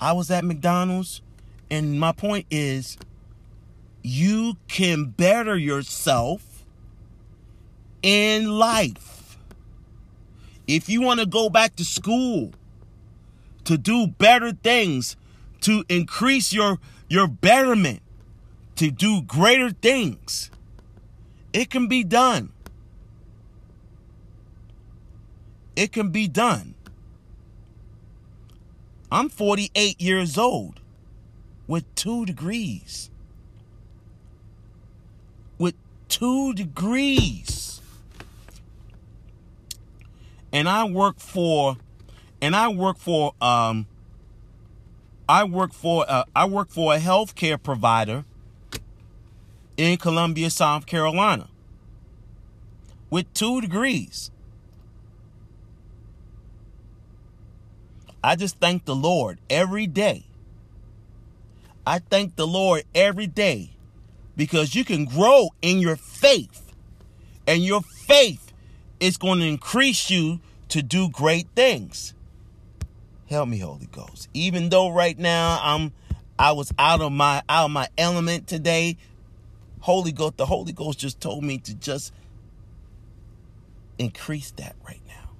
I 0.00 0.12
was 0.12 0.30
at 0.30 0.44
McDonald's, 0.44 1.20
and 1.70 2.00
my 2.00 2.12
point 2.12 2.46
is 2.50 2.96
you 4.02 4.56
can 4.66 5.06
better 5.06 5.56
yourself 5.56 6.64
in 8.02 8.50
life. 8.50 9.36
If 10.66 10.88
you 10.88 11.02
want 11.02 11.20
to 11.20 11.26
go 11.26 11.50
back 11.50 11.76
to 11.76 11.84
school 11.84 12.52
to 13.64 13.76
do 13.76 14.06
better 14.06 14.52
things, 14.52 15.16
to 15.62 15.84
increase 15.88 16.52
your 16.52 16.78
your 17.08 17.28
betterment, 17.28 18.00
to 18.76 18.90
do 18.90 19.20
greater 19.22 19.70
things, 19.70 20.50
it 21.52 21.68
can 21.68 21.88
be 21.88 22.04
done. 22.04 22.52
It 25.76 25.92
can 25.92 26.10
be 26.10 26.28
done. 26.28 26.74
I'm 29.12 29.28
48 29.28 30.00
years 30.00 30.38
old. 30.38 30.80
with 31.66 31.84
two 31.94 32.26
degrees. 32.26 33.10
With 35.56 35.76
two 36.08 36.52
degrees. 36.52 37.80
And 40.52 40.68
I 40.68 40.82
work 40.82 41.20
for, 41.20 41.76
and 42.42 42.56
I 42.56 42.68
work 42.68 42.98
for, 42.98 43.34
um, 43.40 43.86
I 45.28 45.44
work 45.44 45.72
for, 45.72 46.04
uh, 46.08 46.24
I 46.34 46.46
work 46.46 46.70
for 46.70 46.92
a 46.92 46.98
healthcare 46.98 47.62
provider 47.62 48.24
in 49.76 49.96
Columbia, 49.96 50.50
South 50.50 50.86
Carolina, 50.86 51.48
with 53.10 53.32
two 53.32 53.60
degrees. 53.60 54.32
I 58.22 58.36
just 58.36 58.58
thank 58.58 58.84
the 58.84 58.94
Lord 58.94 59.38
every 59.48 59.86
day. 59.86 60.24
I 61.86 61.98
thank 61.98 62.36
the 62.36 62.46
Lord 62.46 62.84
every 62.94 63.26
day 63.26 63.70
because 64.36 64.74
you 64.74 64.84
can 64.84 65.06
grow 65.06 65.48
in 65.62 65.78
your 65.78 65.96
faith, 65.96 66.72
and 67.46 67.64
your 67.64 67.80
faith 67.80 68.52
is 69.00 69.16
going 69.16 69.40
to 69.40 69.46
increase 69.46 70.10
you 70.10 70.40
to 70.68 70.82
do 70.82 71.08
great 71.08 71.48
things. 71.54 72.14
Help 73.28 73.48
me, 73.48 73.58
Holy 73.58 73.86
Ghost. 73.86 74.28
Even 74.34 74.68
though 74.68 74.90
right 74.90 75.18
now 75.18 75.58
I'm 75.62 75.92
I 76.38 76.52
was 76.52 76.72
out 76.78 77.00
of 77.00 77.12
my 77.12 77.42
out 77.48 77.66
of 77.66 77.70
my 77.70 77.88
element 77.98 78.46
today, 78.46 78.96
Holy 79.80 80.12
Ghost, 80.12 80.36
the 80.36 80.46
Holy 80.46 80.72
Ghost 80.72 80.98
just 80.98 81.20
told 81.20 81.44
me 81.44 81.58
to 81.58 81.74
just 81.74 82.12
increase 83.98 84.50
that 84.52 84.74
right 84.86 85.02
now. 85.06 85.30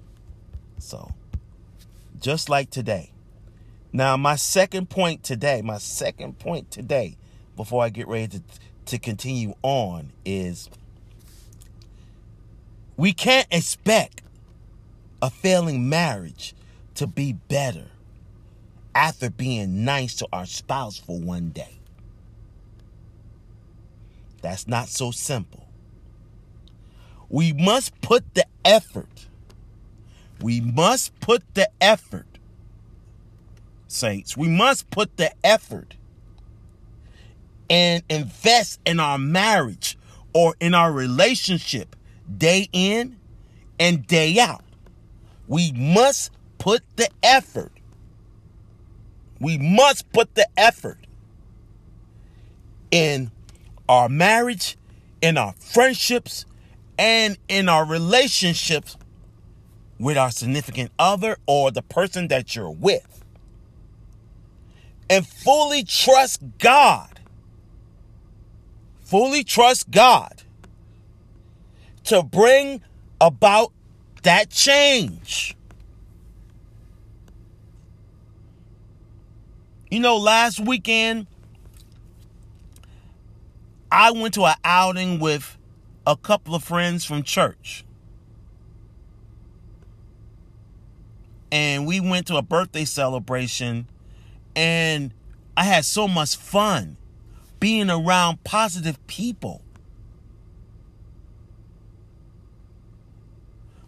So, 0.79 1.15
just 2.21 2.49
like 2.49 2.71
today. 2.71 3.13
Now, 3.93 4.17
my 4.17 4.37
second 4.37 4.89
point 4.89 5.23
today, 5.25 5.63
my 5.63 5.79
second 5.79 6.39
point 6.39 6.71
today, 6.71 7.17
before 7.57 7.83
I 7.83 7.89
get 7.89 8.07
ready 8.07 8.39
to, 8.39 8.43
to 8.87 8.99
continue 8.99 9.55
on, 9.63 10.13
is 10.25 10.71
we 12.97 13.13
can't 13.13 13.49
expect 13.51 14.23
a 15.23 15.31
failing 15.31 15.89
marriage 15.89 16.55
to 16.95 17.07
be 17.07 17.33
better 17.33 17.87
after 18.95 19.31
being 19.31 19.85
nice 19.85 20.15
to 20.17 20.29
our 20.33 20.47
spouse 20.47 20.99
for 20.99 21.19
one 21.19 21.51
day. 21.51 21.81
That's 24.43 24.67
not 24.67 24.89
so 24.89 25.11
simple. 25.11 25.67
We 27.29 27.53
must 27.53 28.01
put 28.01 28.35
the 28.35 28.47
effort. 28.65 29.29
We 30.43 30.61
must 30.61 31.19
put 31.21 31.43
the 31.55 31.71
effort, 31.81 32.27
saints. 33.89 34.37
We 34.37 34.49
must 34.49 34.91
put 34.91 35.17
the 35.17 35.33
effort 35.45 35.97
and 37.69 38.03
invest 38.09 38.81
in 38.87 39.01
our 39.01 39.19
marriage 39.19 39.99
or 40.33 40.57
in 40.61 40.75
our 40.75 40.93
relationship 40.93 41.95
day 42.37 42.69
in 42.73 43.19
and 43.79 44.07
day 44.07 44.39
out. 44.39 44.65
We 45.47 45.73
must 45.73 46.33
put 46.59 46.83
the 46.97 47.09
effort. 47.23 47.73
We 49.41 49.59
must 49.59 50.11
put 50.13 50.35
the 50.35 50.49
effort 50.57 50.99
in 52.91 53.31
our 53.89 54.09
marriage, 54.09 54.77
in 55.21 55.37
our 55.39 55.53
friendships, 55.53 56.45
and 56.99 57.39
in 57.49 57.69
our 57.69 57.85
relationships 57.85 58.97
with 60.01 60.17
our 60.17 60.31
significant 60.31 60.91
other 60.99 61.37
or 61.47 61.71
the 61.71 61.83
person 61.83 62.29
that 62.29 62.57
you're 62.57 62.71
with. 62.71 63.23
And 65.11 65.27
fully 65.27 65.85
trust 65.85 66.41
God. 66.59 67.21
Fully 69.03 69.45
trust 69.45 69.91
God 69.91 70.43
to 72.05 72.23
bring 72.23 72.81
about 73.21 73.73
that 74.23 74.49
change. 74.49 75.55
You 79.91 80.01
know, 80.01 80.17
last 80.17 80.61
weekend, 80.61 81.27
I 83.93 84.13
went 84.13 84.35
to 84.35 84.47
an 84.47 84.55
outing 84.65 85.19
with 85.19 85.59
a 86.07 86.17
couple 86.17 86.55
of 86.55 86.65
friends 86.65 87.05
from 87.05 87.23
church. 87.23 87.85
And 91.53 91.87
we 91.87 92.01
went 92.01 92.27
to 92.29 92.37
a 92.37 92.43
birthday 92.43 92.85
celebration, 92.85 93.89
and 94.55 95.13
I 95.57 95.65
had 95.65 95.85
so 95.85 96.07
much 96.07 96.37
fun 96.37 96.97
being 97.59 97.91
around 97.91 98.45
positive 98.45 99.05
people. 99.07 99.63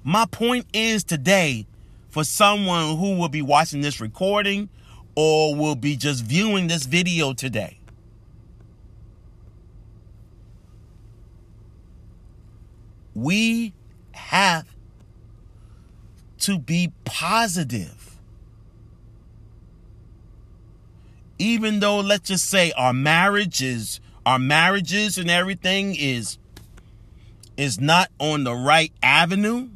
My 0.04 0.26
point 0.26 0.66
is 0.72 1.04
today 1.04 1.66
for 2.08 2.24
someone 2.24 2.96
who 2.96 3.16
will 3.16 3.28
be 3.28 3.42
watching 3.42 3.80
this 3.80 4.00
recording 4.00 4.68
or 5.14 5.54
will 5.54 5.76
be 5.76 5.96
just 5.96 6.24
viewing 6.24 6.66
this 6.66 6.84
video 6.84 7.32
today. 7.32 7.78
We 13.14 13.72
have 14.12 14.66
to 16.42 16.58
be 16.58 16.92
positive. 17.04 18.16
Even 21.38 21.80
though 21.80 22.00
let's 22.00 22.28
just 22.28 22.48
say 22.48 22.72
our 22.76 22.92
marriage 22.92 23.62
is 23.62 24.00
our 24.24 24.38
marriages 24.38 25.18
and 25.18 25.30
everything 25.30 25.96
is 25.96 26.38
is 27.56 27.80
not 27.80 28.10
on 28.18 28.44
the 28.44 28.54
right 28.54 28.92
avenue. 29.02 29.68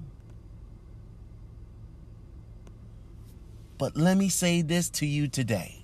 But 3.78 3.96
let 3.96 4.16
me 4.16 4.28
say 4.28 4.62
this 4.62 4.88
to 4.90 5.06
you 5.06 5.28
today. 5.28 5.82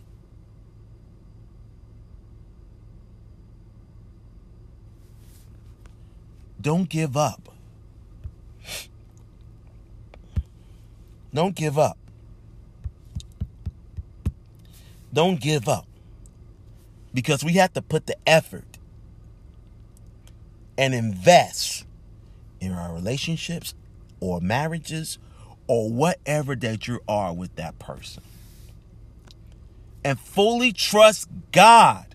Don't 6.60 6.88
give 6.88 7.16
up. 7.16 7.51
Don't 11.34 11.54
give 11.54 11.78
up. 11.78 11.98
Don't 15.12 15.40
give 15.40 15.68
up. 15.68 15.86
Because 17.14 17.44
we 17.44 17.54
have 17.54 17.72
to 17.74 17.82
put 17.82 18.06
the 18.06 18.16
effort 18.26 18.78
and 20.78 20.94
invest 20.94 21.86
in 22.60 22.72
our 22.72 22.94
relationships 22.94 23.74
or 24.20 24.40
marriages 24.40 25.18
or 25.66 25.90
whatever 25.90 26.54
that 26.56 26.86
you 26.88 27.00
are 27.08 27.34
with 27.34 27.54
that 27.56 27.78
person. 27.78 28.22
And 30.04 30.18
fully 30.18 30.72
trust 30.72 31.28
God. 31.52 32.14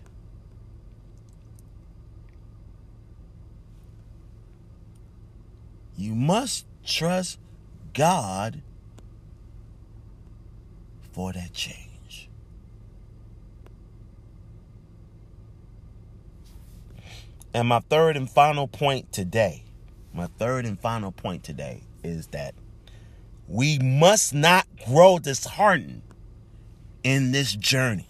You 5.96 6.14
must 6.14 6.66
trust 6.84 7.38
God 7.92 8.62
for 11.18 11.32
that 11.32 11.52
change. 11.52 12.30
And 17.52 17.66
my 17.66 17.80
third 17.80 18.16
and 18.16 18.30
final 18.30 18.68
point 18.68 19.12
today, 19.12 19.64
my 20.14 20.28
third 20.38 20.64
and 20.64 20.78
final 20.78 21.10
point 21.10 21.42
today 21.42 21.82
is 22.04 22.28
that 22.28 22.54
we 23.48 23.80
must 23.80 24.32
not 24.32 24.68
grow 24.86 25.18
disheartened 25.18 26.02
in 27.02 27.32
this 27.32 27.52
journey 27.52 28.08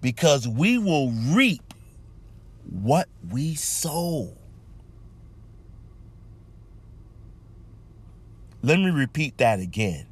because 0.00 0.46
we 0.46 0.78
will 0.78 1.10
reap 1.10 1.74
what 2.70 3.08
we 3.32 3.56
sow. 3.56 4.36
Let 8.62 8.78
me 8.78 8.90
repeat 8.90 9.38
that 9.38 9.58
again. 9.58 10.06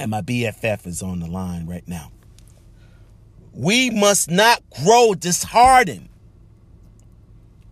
And 0.00 0.10
my 0.10 0.22
BFF 0.22 0.86
is 0.86 1.02
on 1.02 1.20
the 1.20 1.26
line 1.26 1.66
right 1.66 1.86
now. 1.86 2.10
We 3.52 3.90
must 3.90 4.30
not 4.30 4.62
grow 4.82 5.12
disheartened 5.12 6.08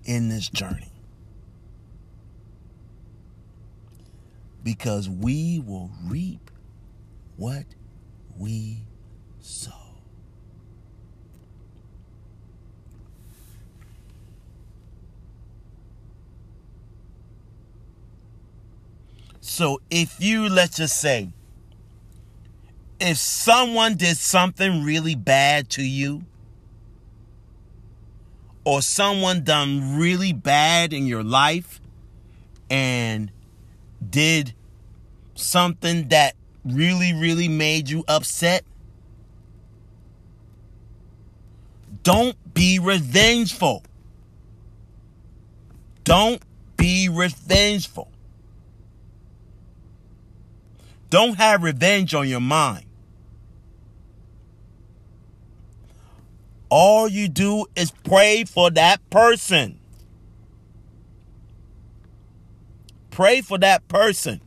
in 0.04 0.28
this 0.28 0.50
journey. 0.50 0.92
Because 4.62 5.08
we 5.08 5.62
will 5.66 5.90
reap 6.04 6.50
what 7.38 7.64
we 8.36 8.82
sow. 9.40 9.72
So 19.40 19.80
if 19.88 20.20
you, 20.20 20.50
let's 20.50 20.76
just 20.76 21.00
say, 21.00 21.30
if 23.00 23.16
someone 23.16 23.96
did 23.96 24.16
something 24.16 24.82
really 24.82 25.14
bad 25.14 25.70
to 25.70 25.82
you, 25.82 26.22
or 28.64 28.82
someone 28.82 29.44
done 29.44 29.96
really 29.98 30.32
bad 30.32 30.92
in 30.92 31.06
your 31.06 31.22
life 31.22 31.80
and 32.68 33.30
did 34.10 34.52
something 35.34 36.08
that 36.08 36.34
really, 36.64 37.14
really 37.14 37.48
made 37.48 37.88
you 37.88 38.04
upset, 38.08 38.64
don't 42.02 42.36
be 42.52 42.78
revengeful. 42.78 43.82
Don't 46.04 46.42
be 46.76 47.08
revengeful. 47.08 48.10
Don't 51.10 51.36
have 51.36 51.62
revenge 51.62 52.14
on 52.14 52.28
your 52.28 52.40
mind. 52.40 52.87
All 56.70 57.08
you 57.08 57.28
do 57.28 57.66
is 57.74 57.90
pray 57.90 58.44
for 58.44 58.70
that 58.70 59.08
person. 59.10 59.78
Pray 63.10 63.40
for 63.40 63.58
that 63.58 63.88
person. 63.88 64.40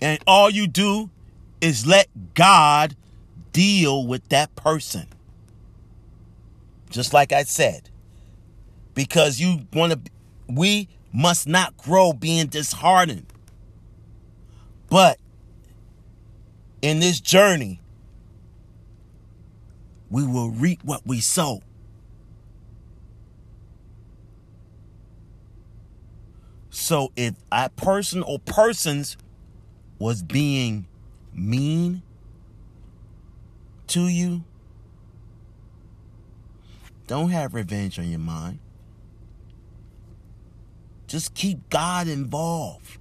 And 0.00 0.20
all 0.26 0.50
you 0.50 0.66
do 0.66 1.10
is 1.60 1.86
let 1.86 2.08
God 2.34 2.94
deal 3.52 4.06
with 4.06 4.28
that 4.28 4.54
person. 4.54 5.06
Just 6.90 7.14
like 7.14 7.32
I 7.32 7.44
said. 7.44 7.88
Because 8.94 9.40
you 9.40 9.62
want 9.72 9.92
to, 9.92 10.10
we 10.46 10.88
must 11.12 11.48
not 11.48 11.76
grow 11.76 12.12
being 12.12 12.46
disheartened. 12.46 13.26
But 14.88 15.18
in 16.82 17.00
this 17.00 17.20
journey, 17.20 17.80
we 20.16 20.26
will 20.26 20.48
reap 20.48 20.82
what 20.82 21.06
we 21.06 21.20
sow. 21.20 21.60
So 26.70 27.12
if 27.16 27.34
a 27.52 27.68
person 27.68 28.22
or 28.22 28.38
persons 28.38 29.18
was 29.98 30.22
being 30.22 30.86
mean 31.34 32.00
to 33.88 34.08
you, 34.08 34.42
don't 37.06 37.28
have 37.28 37.52
revenge 37.52 37.98
on 37.98 38.08
your 38.08 38.18
mind. 38.18 38.58
Just 41.08 41.34
keep 41.34 41.68
God 41.68 42.08
involved. 42.08 42.96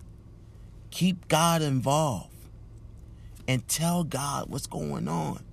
Keep 0.91 1.29
God 1.29 1.61
involved. 1.61 2.35
And 3.47 3.65
tell 3.69 4.03
God 4.03 4.49
what's 4.49 4.67
going 4.67 5.07
on. 5.07 5.45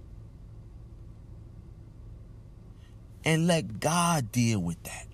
And 3.25 3.47
let 3.47 3.81
God 3.81 4.33
deal 4.33 4.61
with 4.61 4.83
that. 4.85 5.07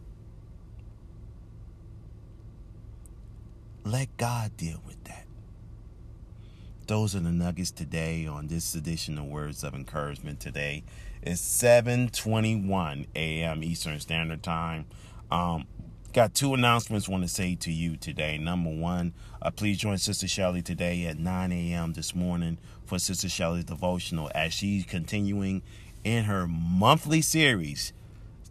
Let 3.84 4.16
God 4.16 4.56
deal 4.56 4.82
with 4.86 5.02
that. 5.04 5.24
Those 6.86 7.14
are 7.14 7.20
the 7.20 7.30
nuggets 7.30 7.70
today 7.70 8.26
on 8.26 8.46
this 8.46 8.74
edition 8.74 9.18
of 9.18 9.26
Words 9.26 9.62
of 9.62 9.74
Encouragement 9.74 10.40
today. 10.40 10.84
It's 11.20 11.40
7:21 11.42 13.06
a.m. 13.14 13.62
Eastern 13.62 14.00
Standard 14.00 14.42
Time. 14.42 14.86
Um, 15.30 15.66
got 16.14 16.34
two 16.34 16.54
announcements 16.54 17.08
want 17.08 17.24
to 17.24 17.28
say 17.28 17.54
to 17.56 17.70
you 17.70 17.96
today. 17.96 18.38
Number 18.38 18.70
one, 18.70 19.12
uh, 19.42 19.50
please 19.50 19.78
join 19.78 19.98
Sister 19.98 20.26
Shelley 20.26 20.62
today 20.62 21.04
at 21.04 21.18
9 21.18 21.52
a.m. 21.52 21.92
this 21.92 22.14
morning 22.14 22.56
for 22.86 22.98
Sister 22.98 23.28
Shelley's 23.28 23.64
devotional 23.64 24.30
as 24.34 24.54
she's 24.54 24.86
continuing 24.86 25.60
in 26.04 26.24
her 26.24 26.46
monthly 26.46 27.20
series 27.20 27.92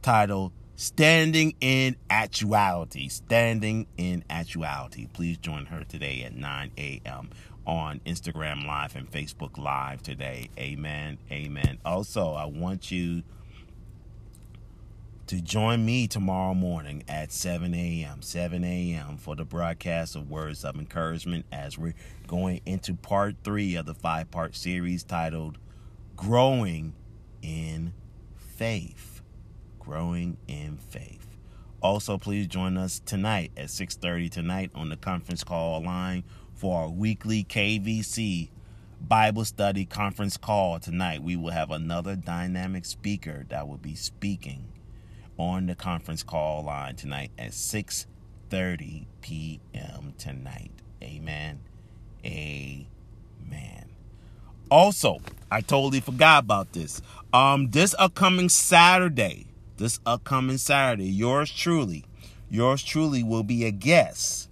titled 0.02 0.52
Standing 0.76 1.56
in 1.60 1.96
Actuality. 2.10 3.08
Standing 3.08 3.88
in 3.98 4.24
Actuality. 4.30 5.08
Please 5.12 5.38
join 5.38 5.66
her 5.68 5.84
today 5.84 6.24
at 6.24 6.36
9 6.36 6.72
a.m. 6.78 7.30
on 7.66 8.00
Instagram 8.06 8.66
Live 8.66 8.96
and 8.96 9.12
Facebook 9.12 9.58
Live 9.58 10.02
today. 10.02 10.50
Amen. 10.58 11.18
Amen. 11.32 11.80
Also, 11.84 12.34
I 12.34 12.46
want 12.46 12.92
you 12.92 13.24
to 15.28 15.42
join 15.42 15.86
me 15.86 16.08
tomorrow 16.08 16.54
morning 16.54 17.04
at 17.10 17.34
7 17.34 17.74
a.m. 17.74 18.22
7 18.22 18.64
a.m. 18.64 19.18
for 19.18 19.36
the 19.36 19.44
broadcast 19.44 20.16
of 20.16 20.30
Words 20.30 20.64
of 20.64 20.78
Encouragement 20.78 21.46
as 21.52 21.78
we're 21.78 21.96
going 22.28 22.62
into 22.66 22.94
part 22.94 23.36
three 23.44 23.76
of 23.76 23.86
the 23.86 23.94
five 23.94 24.32
part 24.32 24.56
series 24.56 25.04
titled 25.04 25.58
Growing 26.16 26.94
in 27.42 27.94
Faith. 28.36 29.17
Growing 29.88 30.36
in 30.50 30.76
Faith. 30.76 31.26
Also, 31.82 32.18
please 32.18 32.48
join 32.48 32.76
us 32.76 33.00
tonight 33.06 33.52
at 33.56 33.70
6:30 33.70 34.30
tonight 34.30 34.70
on 34.76 34.90
the 34.90 34.98
conference 34.98 35.46
call 35.46 35.82
line 35.82 36.26
for 36.54 36.82
our 36.82 36.90
weekly 36.90 37.46
KVC 37.46 38.50
Bible 39.00 39.46
study 39.46 39.86
conference 39.86 40.36
call 40.36 40.80
tonight. 40.82 41.24
We 41.24 41.38
will 41.38 41.52
have 41.52 41.72
another 41.72 42.18
dynamic 42.18 42.84
speaker 42.84 43.46
that 43.48 43.66
will 43.70 43.78
be 43.78 43.96
speaking 43.96 44.66
on 45.38 45.68
the 45.68 45.76
conference 45.76 46.22
call 46.22 46.64
line 46.66 46.98
tonight 46.98 47.32
at 47.38 47.52
6:30 47.52 49.06
p.m. 49.22 50.14
tonight. 50.18 50.72
Amen. 51.02 51.60
Amen. 52.26 52.88
Also, 54.70 55.20
I 55.50 55.62
totally 55.62 56.02
forgot 56.02 56.44
about 56.44 56.74
this. 56.74 57.02
Um 57.32 57.72
this 57.72 57.96
upcoming 57.98 58.50
Saturday, 58.50 59.47
this 59.78 60.00
upcoming 60.06 60.58
Saturday, 60.58 61.10
yours 61.10 61.52
truly, 61.52 62.06
yours 62.50 62.84
truly 62.84 63.24
will 63.24 63.44
be 63.44 63.66
a 63.66 63.72
guest 63.72 64.50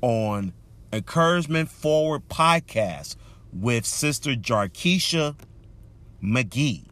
on 0.00 0.52
Encouragement 0.92 1.70
Forward 1.70 2.28
podcast 2.28 3.16
with 3.52 3.86
Sister 3.86 4.32
Jarkeisha 4.34 5.36
McGee. 6.22 6.84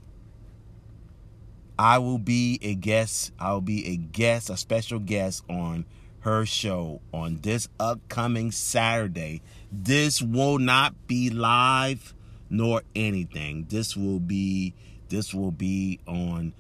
I 1.79 1.99
will 1.99 2.19
be 2.19 2.59
a 2.63 2.75
guest. 2.75 3.33
I 3.39 3.53
will 3.53 3.61
be 3.61 3.87
a 3.89 3.97
guest, 3.97 4.49
a 4.49 4.57
special 4.57 4.99
guest 4.99 5.45
on 5.49 5.85
her 6.21 6.47
show 6.47 7.01
on 7.13 7.41
this 7.43 7.69
upcoming 7.79 8.51
Saturday. 8.51 9.43
This 9.71 10.23
will 10.23 10.59
not 10.59 11.07
be 11.07 11.31
live 11.31 12.15
nor 12.49 12.83
anything. 12.95 13.67
This 13.69 13.97
will 13.97 14.21
be 14.21 14.75
this 15.09 15.33
will 15.33 15.53
be 15.53 16.01
on 16.07 16.53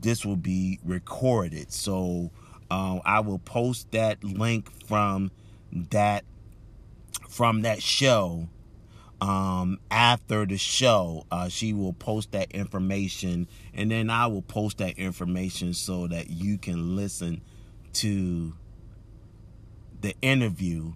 this 0.00 0.24
will 0.24 0.36
be 0.36 0.78
recorded. 0.84 1.72
So 1.72 2.30
um, 2.70 3.00
I 3.04 3.20
will 3.20 3.38
post 3.38 3.90
that 3.92 4.22
link 4.22 4.70
from 4.86 5.30
that 5.72 6.24
from 7.28 7.62
that 7.62 7.82
show 7.82 8.48
um, 9.20 9.78
after 9.90 10.46
the 10.46 10.58
show. 10.58 11.26
Uh, 11.30 11.48
she 11.48 11.72
will 11.72 11.92
post 11.92 12.32
that 12.32 12.52
information, 12.52 13.48
and 13.74 13.90
then 13.90 14.10
I 14.10 14.26
will 14.26 14.42
post 14.42 14.78
that 14.78 14.98
information 14.98 15.74
so 15.74 16.06
that 16.08 16.30
you 16.30 16.58
can 16.58 16.96
listen 16.96 17.42
to 17.94 18.54
the 20.00 20.14
interview 20.22 20.92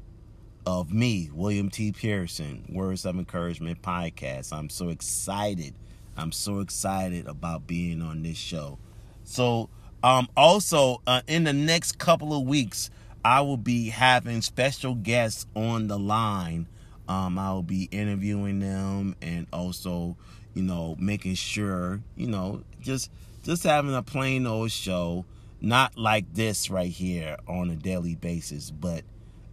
of 0.64 0.92
me, 0.92 1.28
William 1.32 1.70
T. 1.70 1.90
Pearson, 1.90 2.64
Words 2.68 3.04
of 3.04 3.18
Encouragement 3.18 3.82
podcast. 3.82 4.52
I'm 4.52 4.68
so 4.68 4.90
excited. 4.90 5.74
I'm 6.16 6.32
so 6.32 6.60
excited 6.60 7.26
about 7.26 7.66
being 7.66 8.02
on 8.02 8.22
this 8.22 8.36
show. 8.36 8.78
So, 9.24 9.68
um, 10.02 10.28
also 10.36 11.00
uh, 11.06 11.22
in 11.26 11.44
the 11.44 11.52
next 11.52 11.98
couple 11.98 12.36
of 12.36 12.46
weeks, 12.46 12.90
I 13.24 13.40
will 13.40 13.56
be 13.56 13.88
having 13.88 14.42
special 14.42 14.94
guests 14.94 15.46
on 15.54 15.86
the 15.86 15.98
line 15.98 16.66
um, 17.08 17.38
I'll 17.38 17.62
be 17.62 17.88
interviewing 17.90 18.60
them 18.60 19.16
and 19.20 19.46
also, 19.52 20.16
you 20.54 20.62
know, 20.62 20.96
making 20.98 21.34
sure, 21.34 22.00
you 22.16 22.28
know, 22.28 22.62
just 22.80 23.10
just 23.42 23.64
having 23.64 23.94
a 23.94 24.02
plain 24.02 24.46
old 24.46 24.70
show, 24.70 25.24
not 25.60 25.98
like 25.98 26.32
this 26.32 26.70
right 26.70 26.90
here 26.90 27.36
on 27.48 27.70
a 27.70 27.76
daily 27.76 28.14
basis, 28.14 28.70
but 28.70 29.02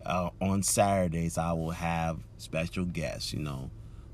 uh, 0.05 0.29
on 0.41 0.63
Saturdays 0.63 1.37
I 1.37 1.53
will 1.53 1.71
have 1.71 2.19
special 2.37 2.85
guests, 2.85 3.33
you 3.33 3.39
know, 3.39 3.71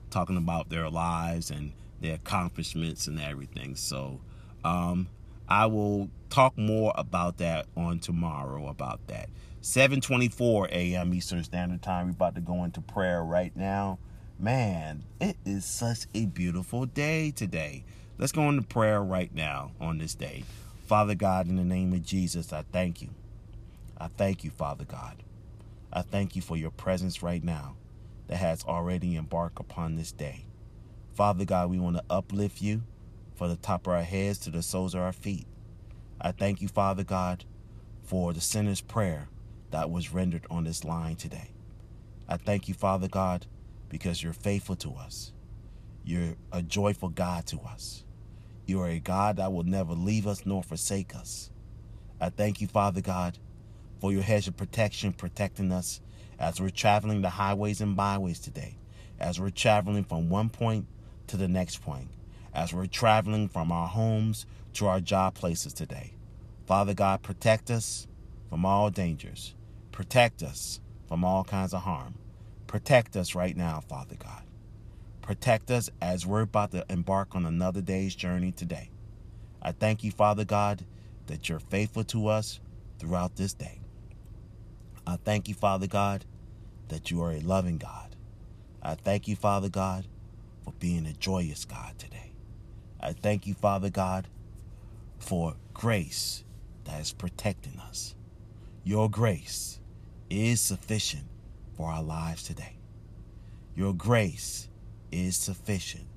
talking 0.09 0.37
about 0.37 0.69
their 0.69 0.89
lives 0.89 1.51
and 1.51 1.73
their 2.05 2.15
accomplishments 2.15 3.07
and 3.07 3.19
everything. 3.19 3.75
So, 3.75 4.21
um, 4.63 5.09
I 5.49 5.67
will 5.67 6.09
talk 6.29 6.57
more 6.57 6.93
about 6.95 7.37
that 7.39 7.67
on 7.77 7.99
tomorrow 7.99 8.67
about 8.67 9.07
that. 9.07 9.29
7:24 9.61 10.69
a.m. 10.71 11.13
Eastern 11.13 11.43
Standard 11.43 11.81
Time. 11.83 12.07
We're 12.07 12.11
about 12.13 12.35
to 12.35 12.41
go 12.41 12.63
into 12.63 12.81
prayer 12.81 13.23
right 13.23 13.55
now. 13.55 13.99
Man, 14.39 15.03
it 15.21 15.37
is 15.45 15.65
such 15.65 16.07
a 16.13 16.25
beautiful 16.27 16.85
day 16.85 17.31
today. 17.31 17.85
Let's 18.17 18.33
go 18.33 18.49
into 18.49 18.63
prayer 18.63 19.03
right 19.03 19.33
now 19.33 19.71
on 19.81 19.97
this 19.99 20.15
day. 20.15 20.43
Father 20.87 21.15
God, 21.15 21.49
in 21.49 21.57
the 21.57 21.63
name 21.63 21.93
of 21.93 22.05
Jesus, 22.05 22.53
I 22.53 22.63
thank 22.71 23.01
you. 23.01 23.09
I 23.97 24.07
thank 24.09 24.43
you, 24.43 24.51
Father 24.51 24.85
God. 24.85 25.23
I 25.93 26.01
thank 26.03 26.35
you 26.35 26.41
for 26.43 26.57
your 26.57 26.71
presence 26.71 27.23
right 27.23 27.43
now. 27.43 27.75
that 28.27 28.37
has 28.37 28.63
already 28.65 29.15
embarked 29.17 29.59
upon 29.59 29.95
this 29.95 30.11
day. 30.11 30.45
Father 31.15 31.45
God, 31.45 31.69
we 31.69 31.79
want 31.79 31.95
to 31.95 32.03
uplift 32.09 32.61
you 32.61 32.83
from 33.35 33.47
the 33.47 33.55
top 33.55 33.87
of 33.87 33.93
our 33.93 34.03
heads 34.03 34.37
to 34.39 34.49
the 34.49 34.61
soles 34.61 34.93
of 34.93 34.99
our 34.99 35.13
feet. 35.13 35.47
I 36.19 36.33
thank 36.33 36.61
you, 36.61 36.67
Father 36.67 37.05
God, 37.05 37.45
for 38.03 38.33
the 38.33 38.41
sinner's 38.41 38.81
prayer 38.81 39.29
that 39.71 39.89
was 39.89 40.13
rendered 40.13 40.45
on 40.51 40.65
this 40.65 40.83
line 40.83 41.15
today. 41.15 41.51
I 42.27 42.35
thank 42.35 42.67
you, 42.67 42.73
Father 42.73 43.07
God, 43.07 43.45
because 43.87 44.21
you're 44.21 44.33
faithful 44.33 44.75
to 44.75 44.91
us. 44.95 45.31
You're 46.03 46.35
a 46.51 46.61
joyful 46.61 47.09
God 47.09 47.45
to 47.47 47.61
us. 47.61 48.03
You 48.65 48.81
are 48.81 48.89
a 48.89 48.99
God 48.99 49.37
that 49.37 49.53
will 49.53 49.63
never 49.63 49.93
leave 49.93 50.27
us 50.27 50.45
nor 50.45 50.63
forsake 50.63 51.15
us. 51.15 51.49
I 52.19 52.27
thank 52.29 52.59
you, 52.59 52.67
Father 52.67 52.99
God, 52.99 53.39
for 54.01 54.11
your 54.11 54.21
hedge 54.21 54.49
of 54.49 54.57
protection 54.57 55.13
protecting 55.13 55.71
us 55.71 56.01
as 56.37 56.59
we're 56.59 56.71
traveling 56.71 57.21
the 57.21 57.29
highways 57.29 57.79
and 57.79 57.95
byways 57.95 58.41
today, 58.41 58.77
as 59.17 59.39
we're 59.39 59.49
traveling 59.49 60.03
from 60.03 60.29
one 60.29 60.49
point 60.49 60.87
to 61.27 61.37
the 61.37 61.47
next 61.47 61.81
point, 61.81 62.09
as 62.53 62.73
we're 62.73 62.85
traveling 62.85 63.47
from 63.47 63.71
our 63.71 63.87
homes 63.87 64.45
to 64.73 64.87
our 64.87 64.99
job 64.99 65.35
places 65.35 65.73
today. 65.73 66.13
Father 66.65 66.93
God, 66.93 67.21
protect 67.21 67.69
us 67.69 68.07
from 68.49 68.65
all 68.65 68.89
dangers. 68.89 69.53
Protect 69.91 70.43
us 70.43 70.79
from 71.07 71.23
all 71.23 71.43
kinds 71.43 71.73
of 71.73 71.81
harm. 71.81 72.15
Protect 72.67 73.15
us 73.15 73.35
right 73.35 73.55
now, 73.55 73.79
Father 73.79 74.15
God. 74.15 74.43
Protect 75.21 75.71
us 75.71 75.89
as 76.01 76.25
we're 76.25 76.41
about 76.41 76.71
to 76.71 76.85
embark 76.89 77.35
on 77.35 77.45
another 77.45 77.81
day's 77.81 78.15
journey 78.15 78.51
today. 78.51 78.89
I 79.61 79.71
thank 79.71 80.03
you, 80.03 80.11
Father 80.11 80.45
God, 80.45 80.85
that 81.27 81.49
you're 81.49 81.59
faithful 81.59 82.03
to 82.05 82.27
us 82.27 82.59
throughout 82.99 83.35
this 83.35 83.53
day. 83.53 83.79
I 85.07 85.17
thank 85.17 85.47
you, 85.47 85.53
Father 85.55 85.87
God, 85.87 86.25
that 86.89 87.09
you 87.11 87.21
are 87.23 87.31
a 87.31 87.39
loving 87.39 87.77
God. 87.77 88.15
I 88.81 88.95
thank 88.95 89.27
you, 89.27 89.35
Father 89.35 89.69
God, 89.69 90.05
for 90.65 90.73
being 90.73 91.05
a 91.05 91.13
joyous 91.13 91.63
God 91.63 91.97
today. 91.97 92.33
I 92.99 93.13
thank 93.13 93.47
you, 93.47 93.53
Father 93.53 93.89
God, 93.89 94.27
for 95.19 95.55
grace 95.73 96.43
that 96.85 96.99
is 96.99 97.13
protecting 97.13 97.79
us. 97.79 98.15
Your 98.83 99.09
grace 99.09 99.79
is 100.29 100.59
sufficient 100.59 101.25
for 101.77 101.89
our 101.91 102.03
lives 102.03 102.43
today. 102.43 102.77
Your 103.75 103.93
grace 103.93 104.69
is 105.11 105.37
sufficient 105.37 106.07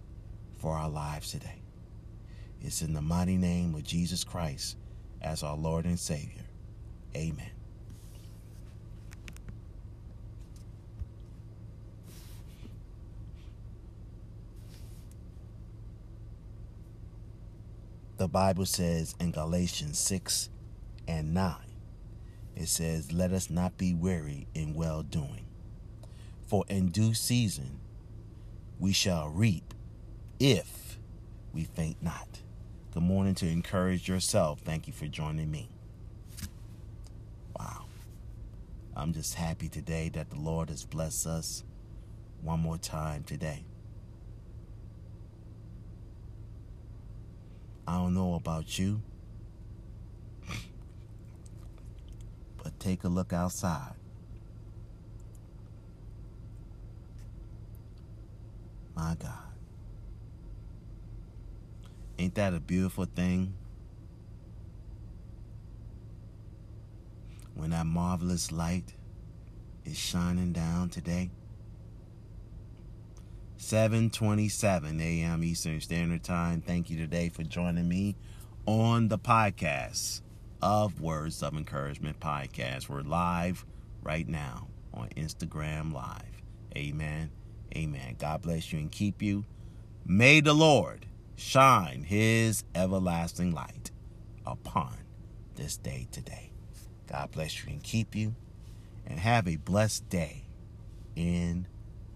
for 0.56 0.72
our 0.74 0.88
lives 0.88 1.30
today. 1.30 1.62
It's 2.60 2.82
in 2.82 2.94
the 2.94 3.02
mighty 3.02 3.36
name 3.36 3.74
of 3.74 3.84
Jesus 3.84 4.24
Christ 4.24 4.76
as 5.20 5.42
our 5.42 5.56
Lord 5.56 5.84
and 5.84 5.98
Savior. 5.98 6.44
Amen. 7.14 7.57
The 18.18 18.26
Bible 18.26 18.66
says 18.66 19.14
in 19.20 19.30
Galatians 19.30 19.96
6 19.96 20.50
and 21.06 21.32
9, 21.32 21.54
it 22.56 22.66
says, 22.66 23.12
Let 23.12 23.30
us 23.30 23.48
not 23.48 23.78
be 23.78 23.94
weary 23.94 24.48
in 24.54 24.74
well 24.74 25.04
doing, 25.04 25.46
for 26.44 26.64
in 26.68 26.88
due 26.88 27.14
season 27.14 27.78
we 28.80 28.92
shall 28.92 29.28
reap 29.28 29.72
if 30.40 30.98
we 31.52 31.62
faint 31.62 32.02
not. 32.02 32.40
Good 32.92 33.04
morning 33.04 33.36
to 33.36 33.46
encourage 33.46 34.08
yourself. 34.08 34.62
Thank 34.64 34.88
you 34.88 34.92
for 34.92 35.06
joining 35.06 35.52
me. 35.52 35.70
Wow. 37.56 37.84
I'm 38.96 39.12
just 39.12 39.34
happy 39.34 39.68
today 39.68 40.08
that 40.14 40.30
the 40.30 40.40
Lord 40.40 40.70
has 40.70 40.84
blessed 40.84 41.28
us 41.28 41.62
one 42.42 42.58
more 42.58 42.78
time 42.78 43.22
today. 43.22 43.64
I 47.88 47.92
don't 47.92 48.12
know 48.12 48.34
about 48.34 48.78
you, 48.78 49.00
but 52.62 52.78
take 52.78 53.02
a 53.04 53.08
look 53.08 53.32
outside. 53.32 53.94
My 58.94 59.16
God. 59.18 59.32
Ain't 62.18 62.34
that 62.34 62.52
a 62.52 62.60
beautiful 62.60 63.06
thing? 63.06 63.54
When 67.54 67.70
that 67.70 67.86
marvelous 67.86 68.52
light 68.52 68.92
is 69.86 69.96
shining 69.96 70.52
down 70.52 70.90
today. 70.90 71.30
7:27 73.58 75.00
a.m. 75.00 75.42
Eastern 75.42 75.80
Standard 75.80 76.22
Time. 76.22 76.60
Thank 76.60 76.90
you 76.90 76.96
today 76.96 77.28
for 77.28 77.42
joining 77.42 77.88
me 77.88 78.14
on 78.66 79.08
the 79.08 79.18
podcast 79.18 80.22
of 80.62 81.00
Words 81.00 81.42
of 81.42 81.54
Encouragement 81.56 82.20
podcast. 82.20 82.88
We're 82.88 83.02
live 83.02 83.66
right 84.00 84.28
now 84.28 84.68
on 84.94 85.08
Instagram 85.16 85.92
Live. 85.92 86.42
Amen. 86.76 87.30
Amen. 87.76 88.14
God 88.18 88.42
bless 88.42 88.72
you 88.72 88.78
and 88.78 88.92
keep 88.92 89.22
you. 89.22 89.44
May 90.06 90.40
the 90.40 90.54
Lord 90.54 91.06
shine 91.34 92.04
his 92.04 92.62
everlasting 92.76 93.52
light 93.52 93.90
upon 94.46 94.98
this 95.56 95.76
day 95.76 96.06
today. 96.12 96.52
God 97.08 97.32
bless 97.32 97.64
you 97.64 97.72
and 97.72 97.82
keep 97.82 98.14
you 98.14 98.36
and 99.04 99.18
have 99.18 99.48
a 99.48 99.56
blessed 99.56 100.08
day 100.08 100.44
in 101.16 101.66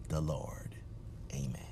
the 0.09 0.21
Lord. 0.21 0.62
Amen. 1.35 1.72